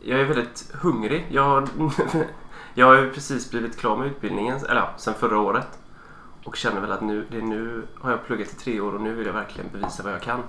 jag 0.06 0.20
är 0.20 0.26
väldigt 0.26 0.72
hungrig. 0.74 1.28
Jag, 1.30 1.68
jag 2.74 2.86
har 2.86 2.96
ju 2.96 3.14
precis 3.14 3.52
blivit 3.52 3.78
klar 3.78 3.98
med 3.98 4.08
utbildningen, 4.08 4.58
eller 4.58 4.76
ja, 4.76 4.90
sen 4.98 5.14
förra 5.14 5.40
året. 5.40 5.80
Och 6.44 6.56
känner 6.56 6.82
väl 6.82 6.92
att 6.92 7.02
nu, 7.02 7.28
det 7.32 7.42
nu 7.42 7.84
har 8.00 8.12
jag 8.12 8.26
pluggat 8.26 8.48
i 8.48 8.56
tre 8.56 8.82
år 8.82 8.96
och 8.96 9.02
nu 9.02 9.14
vill 9.14 9.26
jag 9.26 9.34
verkligen 9.34 9.70
bevisa 9.72 10.04
vad 10.04 10.14
jag 10.14 10.22
kan. 10.22 10.44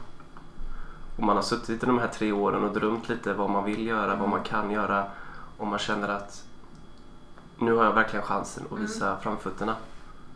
Och 1.16 1.22
man 1.22 1.37
har 1.37 1.42
suttit 1.42 1.83
i 1.83 1.87
de 1.87 1.98
här 1.98 2.09
tre 2.09 2.33
åren 2.33 2.64
och 2.64 2.74
drömt 2.74 3.09
lite 3.09 3.33
vad 3.35 3.50
man 3.50 3.64
vill 3.64 3.87
göra, 3.87 4.16
vad 4.16 4.28
man 4.28 4.42
kan 4.42 4.70
göra. 4.70 5.04
Och 5.57 5.66
man 5.66 5.78
känner 5.78 6.09
att 6.09 6.44
nu 7.58 7.72
har 7.72 7.84
jag 7.84 7.92
verkligen 7.92 8.24
chansen 8.24 8.64
att 8.70 8.78
visa 8.78 9.16
framfötterna. 9.16 9.76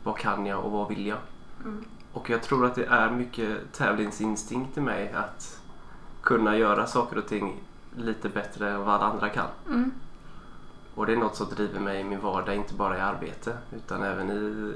Vad 0.03 0.17
kan 0.19 0.47
jag 0.47 0.65
och 0.65 0.71
vad 0.71 0.89
vill 0.89 1.07
jag? 1.07 1.19
Mm. 1.65 1.85
Och 2.13 2.31
jag 2.31 2.43
tror 2.43 2.67
att 2.67 2.75
det 2.75 2.85
är 2.85 3.11
mycket 3.11 3.73
tävlingsinstinkt 3.73 4.79
i 4.79 4.81
mig 4.81 5.13
att 5.13 5.61
kunna 6.23 6.57
göra 6.57 6.87
saker 6.87 7.19
och 7.19 7.27
ting 7.27 7.63
lite 7.97 8.29
bättre 8.29 8.71
än 8.71 8.81
vad 8.81 8.95
alla 8.95 9.05
andra 9.05 9.29
kan. 9.29 9.47
Mm. 9.67 9.93
Och 10.95 11.07
det 11.07 11.13
är 11.13 11.17
något 11.17 11.37
som 11.37 11.49
driver 11.49 11.81
mig 11.81 12.01
i 12.01 12.05
min 12.05 12.21
vardag, 12.21 12.55
inte 12.55 12.75
bara 12.75 12.99
i 12.99 13.01
arbete 13.01 13.57
utan 13.77 14.03
även 14.03 14.31
i, 14.31 14.35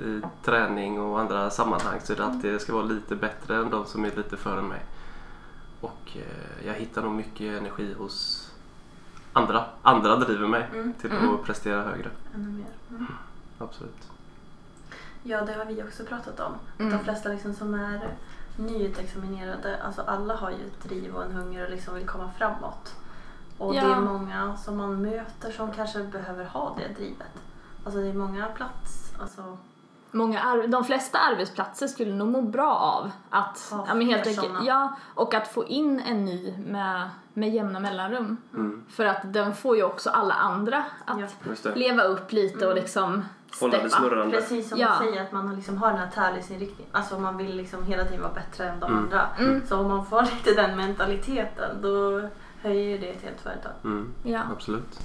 i 0.09 0.23
träning 0.45 1.01
och 1.01 1.21
andra 1.21 1.51
sammanhang 1.51 2.01
så 2.05 2.15
det 2.15 2.25
alltid, 2.25 2.55
jag 2.55 2.61
ska 2.61 2.73
vara 2.73 2.85
lite 2.85 3.17
bättre 3.17 3.57
än 3.57 3.71
de 3.71 3.87
som 3.87 4.05
är 4.05 4.11
lite 4.17 4.37
före 4.37 4.63
mig. 4.63 4.81
Och 5.81 6.17
eh, 6.17 6.67
jag 6.67 6.75
hittar 6.75 7.03
nog 7.03 7.13
mycket 7.13 7.59
energi 7.59 7.95
hos 7.99 8.52
andra. 9.33 9.65
Andra 9.83 10.17
driver 10.17 10.47
mig 10.49 10.69
Mm. 10.73 10.93
till 11.01 11.11
Mm. 11.13 11.35
att 11.35 11.43
prestera 11.45 11.83
högre. 11.83 12.11
Ännu 12.35 12.49
mer. 12.51 12.67
Mm. 12.91 13.07
Absolut. 13.59 14.09
Ja, 15.23 15.41
det 15.41 15.53
har 15.53 15.65
vi 15.65 15.83
också 15.83 16.05
pratat 16.05 16.41
om. 16.41 16.53
Mm. 16.79 16.93
De 16.99 17.05
flesta 17.05 17.29
liksom 17.29 17.55
som 17.55 17.75
är 17.75 18.01
nyutexaminerade, 18.57 19.83
alltså 19.83 20.03
alla 20.07 20.37
har 20.37 20.51
ju 20.51 20.57
ett 20.67 20.83
driv 20.83 21.15
och 21.15 21.25
en 21.25 21.33
hunger 21.33 21.65
och 21.65 21.71
liksom 21.71 21.95
vill 21.95 22.07
komma 22.09 22.31
framåt. 22.39 22.95
Och 23.59 23.75
Ja. 23.75 23.85
det 23.85 23.93
är 23.93 24.01
många 24.01 24.57
som 24.57 24.77
man 24.77 25.03
möter 25.03 25.53
som 25.53 25.73
kanske 25.73 26.05
behöver 26.05 26.45
ha 26.45 26.77
det 26.79 26.95
drivet. 26.95 27.33
Alltså 27.85 28.01
det 28.01 28.07
är 28.09 28.15
många 28.15 28.47
plats, 28.47 29.13
alltså 29.21 29.59
Många 30.15 30.67
de 30.69 30.85
flesta 30.85 31.19
arbetsplatser 31.19 31.87
skulle 31.87 32.15
nog 32.15 32.29
må 32.29 32.43
bra 32.43 32.75
av 32.75 33.11
att, 33.31 33.69
Ha 33.71 33.85
ja, 33.89 33.95
men 33.95 34.07
helt 34.07 34.27
enkelt, 34.27 34.47
såna. 34.47 34.65
ja, 34.65 34.97
och 35.15 35.35
att 35.35 35.49
få 35.49 35.65
in 35.67 36.01
en 36.01 36.25
ny 36.25 36.57
med, 36.67 37.11
med 37.35 37.51
jämna 37.55 37.81
mellanrum. 37.81 38.37
Mm. 38.55 38.85
För 38.91 39.05
att 39.05 39.21
den 39.25 39.55
får 39.55 39.77
ju 39.77 39.83
också 39.83 40.11
alla 40.11 40.35
andra 40.35 40.85
att 41.05 41.19
Ja. 41.65 41.71
Leva 41.75 42.03
upp 42.03 42.33
lite 42.33 42.67
och 42.67 42.75
liksom 42.75 43.25
Hålla 43.61 43.83
det 43.83 43.91
snurrande. 43.91 44.37
precis 44.37 44.69
som 44.69 44.79
Ja. 44.79 44.97
du 45.01 45.07
säger 45.07 45.23
att 45.23 45.33
man 45.33 45.49
har 45.49 45.57
liksom 45.57 45.79
har 45.79 45.89
den 45.91 45.99
här 45.99 46.11
tävlingsinriktningen. 46.11 46.93
Alltså 46.93 47.19
man 47.19 47.37
vill 47.37 47.57
liksom 47.57 47.85
hela 47.85 48.05
tiden 48.05 48.23
vara 48.23 48.33
bättre 48.33 48.69
än 48.69 48.81
de 48.81 48.87
Mm. 48.93 49.05
andra. 49.05 49.27
Mm. 49.39 49.63
Så 49.67 49.77
om 49.79 49.89
man 49.89 50.07
får 50.07 50.23
lite 50.23 50.63
den 50.63 50.77
mentaliteten 50.77 51.83
då 51.83 52.21
höjer 52.63 52.89
ju 52.89 52.99
det 52.99 53.09
ett 53.09 53.23
helt 53.23 53.41
företag. 53.41 53.73
Mm. 53.85 54.13
Ja. 54.23 54.41
Absolut. 54.53 54.99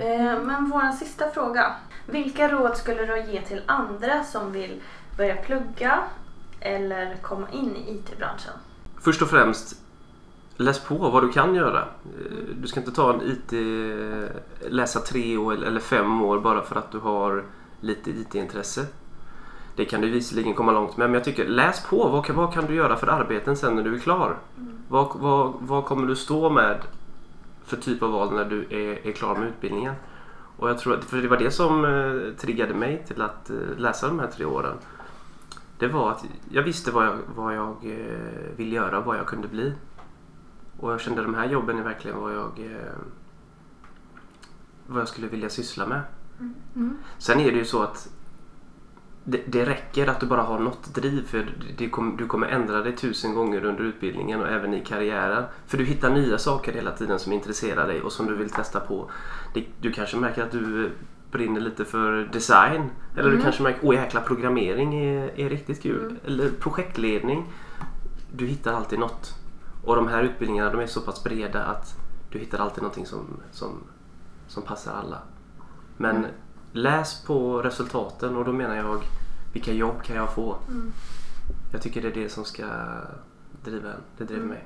Eh, 0.00 0.38
men 0.42 0.70
vår 0.70 0.92
sista 0.92 1.30
fråga. 1.30 1.74
Vilka 2.06 2.48
råd 2.48 2.76
skulle 2.76 3.04
du 3.06 3.32
ge 3.32 3.40
till 3.40 3.62
andra 3.66 4.24
som 4.24 4.52
vill 4.52 4.80
börja 5.16 5.36
plugga 5.36 5.98
eller 6.60 7.16
komma 7.22 7.46
in 7.52 7.76
i 7.76 7.90
IT-branschen? 7.94 8.52
Först 9.02 9.22
och 9.22 9.28
främst, 9.28 9.76
läs 10.56 10.80
på 10.80 10.94
vad 10.94 11.22
du 11.22 11.32
kan 11.32 11.54
göra. 11.54 11.80
Eh, 11.80 12.56
Du 12.56 12.68
ska 12.68 12.80
inte 12.80 12.92
ta 12.92 13.12
en 13.14 13.20
IT, 13.22 13.52
läsa 14.70 15.00
tre 15.00 15.36
år 15.36 15.64
eller 15.64 15.80
fem 15.80 16.22
år 16.22 16.40
bara 16.40 16.62
för 16.62 16.76
att 16.76 16.92
du 16.92 16.98
har 16.98 17.44
lite 17.80 18.10
IT-intresse. 18.10 18.86
Det 19.76 19.84
kan 19.84 20.00
du 20.00 20.10
visserligen 20.10 20.54
komma 20.54 20.72
långt 20.72 20.96
med, 20.96 21.10
men 21.10 21.14
jag 21.14 21.24
tycker 21.24 21.48
läs 21.48 21.86
på. 21.86 22.08
Vad 22.08 22.24
kan, 22.24 22.36
vad 22.36 22.54
kan 22.54 22.66
du 22.66 22.74
göra 22.74 22.96
för 22.96 23.06
arbeten 23.06 23.56
sen 23.56 23.74
när 23.76 23.82
du 23.82 23.94
är 23.94 23.98
klar? 23.98 24.36
Vad, 24.88 25.08
vad, 25.14 25.54
vad 25.58 25.84
kommer 25.84 26.06
du 26.06 26.16
stå 26.16 26.50
med 26.50 26.80
för 27.64 27.76
typ 27.76 28.02
av 28.02 28.10
val 28.12 28.34
när 28.34 28.44
du 28.44 28.66
är, 28.70 29.06
är 29.06 29.12
klar 29.12 29.34
med 29.36 29.48
utbildningen? 29.48 29.94
Och 30.56 30.68
jag 30.68 30.78
tror 30.78 30.94
att, 30.98 31.04
för 31.04 31.16
det 31.16 31.28
var 31.28 31.36
det 31.36 31.50
som 31.50 31.84
eh, 31.84 32.36
triggade 32.40 32.74
mig 32.74 33.04
till 33.06 33.22
att 33.22 33.50
eh, 33.50 33.56
läsa 33.76 34.08
de 34.08 34.18
här 34.18 34.26
tre 34.26 34.44
åren. 34.44 34.76
Det 35.82 35.88
var 35.88 36.10
att 36.10 36.24
jag 36.50 36.62
visste 36.62 36.90
vad 36.90 37.06
jag, 37.06 37.18
vad 37.34 37.56
jag 37.56 37.76
eh, 37.82 38.56
ville 38.56 38.74
göra, 38.74 39.00
vad 39.00 39.18
jag 39.18 39.26
kunde 39.26 39.48
bli. 39.48 39.72
Och 40.80 40.92
jag 40.92 41.00
kände 41.00 41.20
att 41.20 41.26
de 41.26 41.34
här 41.34 41.46
jobben 41.46 41.78
är 41.78 41.82
verkligen 41.82 42.20
vad 42.20 42.34
jag, 42.34 42.58
eh, 42.58 42.92
vad 44.86 45.00
jag 45.00 45.08
skulle 45.08 45.26
vilja 45.26 45.48
syssla 45.48 45.86
med. 45.86 46.00
Mm. 46.76 46.96
Sen 47.18 47.40
är 47.40 47.52
det 47.52 47.58
ju 47.58 47.64
så 47.64 47.82
att 47.82 48.08
det, 49.24 49.42
det 49.46 49.66
räcker 49.66 50.06
att 50.06 50.20
du 50.20 50.26
bara 50.26 50.42
har 50.42 50.58
något 50.58 50.94
driv 50.94 51.26
för 51.26 51.46
det 51.78 51.88
kom, 51.88 52.16
du 52.16 52.26
kommer 52.26 52.46
ändra 52.46 52.82
dig 52.82 52.96
tusen 52.96 53.34
gånger 53.34 53.64
under 53.64 53.84
utbildningen 53.84 54.40
och 54.40 54.48
även 54.48 54.74
i 54.74 54.84
karriären. 54.84 55.44
För 55.66 55.78
du 55.78 55.84
hittar 55.84 56.10
nya 56.10 56.38
saker 56.38 56.72
hela 56.72 56.90
tiden 56.90 57.18
som 57.18 57.32
intresserar 57.32 57.86
dig 57.86 58.02
och 58.02 58.12
som 58.12 58.26
du 58.26 58.34
vill 58.34 58.50
testa 58.50 58.80
på. 58.80 59.10
Det, 59.54 59.64
du 59.80 59.92
kanske 59.92 60.16
märker 60.16 60.42
att 60.42 60.52
du 60.52 60.90
brinner 61.32 61.60
lite 61.60 61.84
för 61.84 62.24
design. 62.32 62.90
Eller 63.14 63.22
du 63.22 63.30
Mm. 63.30 63.42
kanske 63.42 63.62
märker 63.62 63.80
åh 63.86 63.94
jäkla 63.94 64.20
programmering 64.20 64.94
är, 65.04 65.40
är 65.40 65.48
riktigt 65.48 65.82
kul. 65.82 66.16
Eller 66.26 66.50
projektledning. 66.50 67.52
Du 68.32 68.46
hittar 68.46 68.72
alltid 68.72 68.98
något. 68.98 69.34
Och 69.84 69.96
de 69.96 70.08
här 70.08 70.22
utbildningarna 70.22 70.70
de 70.70 70.80
är 70.80 70.86
så 70.86 71.00
pass 71.00 71.24
breda 71.24 71.64
att 71.64 71.96
du 72.30 72.38
hittar 72.38 72.58
alltid 72.58 72.82
någonting 72.82 73.06
som, 73.06 73.26
som, 73.50 73.70
som 74.48 74.62
passar 74.62 74.92
alla. 74.92 75.18
Men 75.96 76.16
Mm. 76.16 76.30
läs 76.72 77.24
på 77.24 77.62
resultaten 77.62 78.36
och 78.36 78.44
då 78.44 78.52
menar 78.52 78.76
jag 78.76 79.02
vilka 79.52 79.72
jobb 79.72 80.02
kan 80.02 80.16
jag 80.16 80.34
få? 80.34 80.56
Mm. 80.68 80.92
Jag 81.72 81.82
tycker 81.82 82.02
det 82.02 82.08
är 82.08 82.14
det 82.14 82.28
som 82.28 82.44
ska 82.44 82.64
driva 83.64 83.88
en. 83.88 84.00
Det 84.18 84.24
driver 84.24 84.42
Mm. 84.42 84.54
mig. 84.54 84.64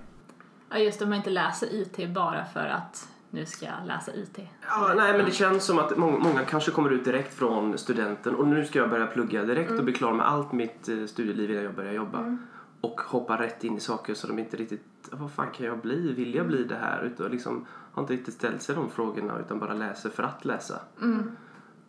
Ja 0.70 0.78
just 0.78 0.98
det, 0.98 1.04
om 1.04 1.08
man 1.10 1.16
inte 1.18 1.30
läser 1.30 1.66
IT 1.74 2.14
bara 2.14 2.44
för 2.44 2.66
att 2.66 3.08
nu 3.30 3.46
ska 3.46 3.66
jag 3.66 3.86
läsa 3.86 4.14
IT. 4.14 4.38
Ja, 4.68 4.92
nej, 4.96 5.16
men 5.16 5.26
det 5.26 5.32
känns 5.32 5.64
som 5.64 5.78
att 5.78 5.96
många, 5.96 6.18
många 6.18 6.44
kanske 6.44 6.70
kommer 6.70 6.90
ut 6.90 7.04
direkt 7.04 7.34
från 7.34 7.78
studenten 7.78 8.34
och 8.34 8.48
nu 8.48 8.64
ska 8.64 8.78
jag 8.78 8.90
börja 8.90 9.06
plugga 9.06 9.44
direkt 9.44 9.70
och 9.70 9.84
bli 9.84 9.92
klar 9.92 10.12
med 10.12 10.26
allt 10.26 10.52
mitt 10.52 10.88
eh, 10.88 11.04
studieliv 11.06 11.50
innan 11.50 11.64
jag 11.64 11.74
börjar 11.74 11.92
jobba. 11.92 12.18
Mm. 12.18 12.38
Och 12.80 13.00
hoppa 13.00 13.42
rätt 13.42 13.64
in 13.64 13.76
i 13.76 13.80
saker 13.80 14.14
så 14.14 14.26
de 14.26 14.38
inte 14.38 14.56
riktigt, 14.56 15.08
vad 15.10 15.32
fan 15.32 15.50
kan 15.50 15.66
jag 15.66 15.78
bli? 15.78 16.12
Vill 16.12 16.34
jag 16.34 16.46
bli 16.46 16.64
det 16.64 16.76
här? 16.76 17.02
Utan 17.02 17.30
liksom 17.30 17.66
har 17.92 18.02
inte 18.02 18.12
riktigt 18.12 18.34
ställt 18.34 18.62
sig 18.62 18.74
de 18.74 18.90
frågorna 18.90 19.38
utan 19.38 19.58
bara 19.58 19.74
läser 19.74 20.10
för 20.10 20.22
att 20.22 20.44
läsa. 20.44 20.80
Mm. 21.02 21.30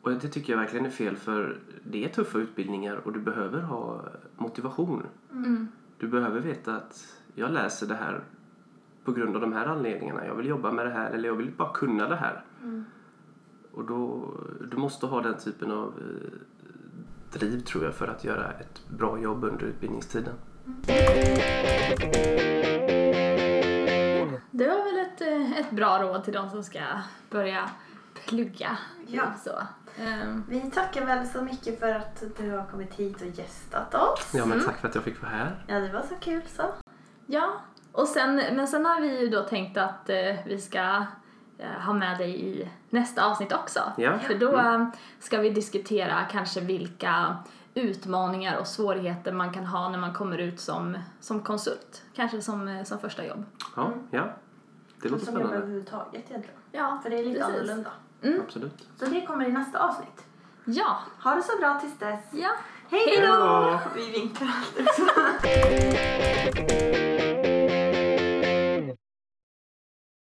Och 0.02 0.12
det 0.12 0.28
tycker 0.28 0.54
jag 0.54 0.60
verkligen 0.60 0.86
är 0.86 0.90
fel 0.90 1.16
för 1.16 1.58
det 1.84 2.06
är 2.06 2.10
tuffa 2.10 2.38
utbildningar 2.38 2.96
och 2.96 3.14
du 3.14 3.20
behöver 3.20 3.62
ha 3.62 4.02
motivation. 4.36 5.04
Mm. 5.32 5.68
Du 5.98 6.08
behöver 6.08 6.40
veta 6.40 6.76
att 6.76 7.08
jag 7.36 7.52
läser 7.52 7.88
det 7.88 7.96
här 7.96 8.24
på 9.08 9.14
grund 9.14 9.36
av 9.36 9.42
de 9.42 9.54
här 9.54 9.66
anledningarna. 9.66 10.26
Jag 10.26 10.36
vill 10.36 10.46
jobba 10.48 10.72
med 10.72 10.86
det 10.86 10.92
här 10.92 11.12
eller 11.12 11.28
jag 11.30 11.36
vill 11.36 11.52
bara 11.52 11.74
kunna 11.74 12.08
det 12.08 12.16
här. 12.16 12.44
Mm. 12.64 12.86
Och 13.72 13.86
då, 13.86 14.34
du 14.72 14.78
måste 14.78 15.06
ha 15.06 15.22
den 15.22 15.38
typen 15.38 15.72
av 15.72 15.94
eh, 15.98 17.40
driv 17.40 17.60
tror 17.60 17.84
jag 17.84 17.96
för 17.96 18.08
att 18.08 18.24
göra 18.24 18.52
ett 18.52 18.90
bra 18.90 19.20
jobb 19.20 19.44
under 19.44 19.66
utbildningstiden. 19.66 20.34
Det 24.52 24.68
var 24.68 24.84
väl 24.84 25.06
ett, 25.06 25.22
eh, 25.22 25.60
ett 25.60 25.72
bra 25.72 26.02
råd 26.02 26.24
till 26.24 26.34
de 26.34 26.50
som 26.50 26.64
ska 26.64 26.80
börja 27.30 27.70
plugga. 28.28 28.78
Ja. 29.08 29.34
Så. 29.44 29.62
Ehm, 30.04 30.44
Vi 30.50 30.72
tackar 30.72 31.06
väl 31.06 31.28
så 31.28 31.42
mycket 31.42 31.80
för 31.80 31.90
att 31.96 32.24
du 32.38 32.52
har 32.52 32.66
kommit 32.66 32.94
hit 32.94 33.22
och 33.22 33.28
gästat 33.28 33.96
oss. 33.96 34.32
Ja 34.34 34.46
men 34.46 34.64
tack 34.64 34.78
för 34.78 34.88
att 34.88 34.96
jag 34.96 35.04
fick 35.04 35.22
vara 35.22 35.32
här. 35.32 35.66
Ja, 35.68 35.80
det 35.80 35.94
var 35.94 36.02
så 36.02 36.16
kul 36.16 36.42
så. 36.48 36.64
Ja, 37.26 37.62
och 37.98 38.08
sen, 38.08 38.36
men 38.36 38.68
sen 38.68 38.86
har 38.86 39.02
vi 39.02 39.20
ju 39.22 39.28
då 39.30 39.44
tänkt 39.44 39.78
att 39.78 40.10
eh, 40.10 40.36
vi 40.46 40.58
ska 40.62 41.06
eh, 41.58 41.70
ha 41.86 41.94
med 41.94 42.18
dig 42.18 42.46
i 42.46 42.70
nästa 42.90 43.26
avsnitt 43.26 43.54
också. 43.54 43.80
Ja. 43.98 44.20
För 44.20 44.34
då 44.36 44.58
eh, 44.58 44.88
ska 45.20 45.38
vi 45.38 45.50
diskutera 45.50 46.24
kanske 46.32 46.60
vilka 46.62 47.38
utmaningar 47.74 48.58
och 48.58 48.68
svårigheter 48.68 49.32
man 49.32 49.54
kan 49.54 49.66
ha 49.66 49.90
när 49.90 49.98
man 50.00 50.14
kommer 50.14 50.38
ut 50.38 50.60
som, 50.60 50.98
som 51.20 51.40
konsult. 51.44 52.04
Kanske 52.16 52.42
som, 52.42 52.68
eh, 52.68 52.84
som 52.84 53.00
första 53.00 53.26
jobb. 53.26 53.46
Ja, 53.76 53.94
ja. 54.12 54.30
Det 55.02 55.10
låter 55.10 55.26
Som 55.26 55.34
spännande. 55.34 55.58
överhuvudtaget 55.58 56.14
egentligen. 56.30 56.60
Ja, 56.72 57.00
För 57.04 57.10
det 57.10 57.20
är 57.20 57.24
lite 57.26 57.40
precis. 57.40 57.56
annorlunda. 57.56 57.90
Absolut. 58.46 58.88
Så 59.00 59.06
det 59.06 59.26
kommer 59.26 59.46
i 59.46 59.52
nästa 59.52 59.80
avsnitt. 59.80 60.26
Ja, 60.66 60.98
Ha 61.24 61.36
det 61.36 61.44
så 61.44 61.58
bra 61.60 61.80
tills 61.80 61.98
dess. 62.00 62.20
ja. 62.32 62.50
Hej 62.90 63.28
då! 63.28 63.80
Vi 63.96 64.12
vinkar 64.12 64.48
alltid. 64.48 64.88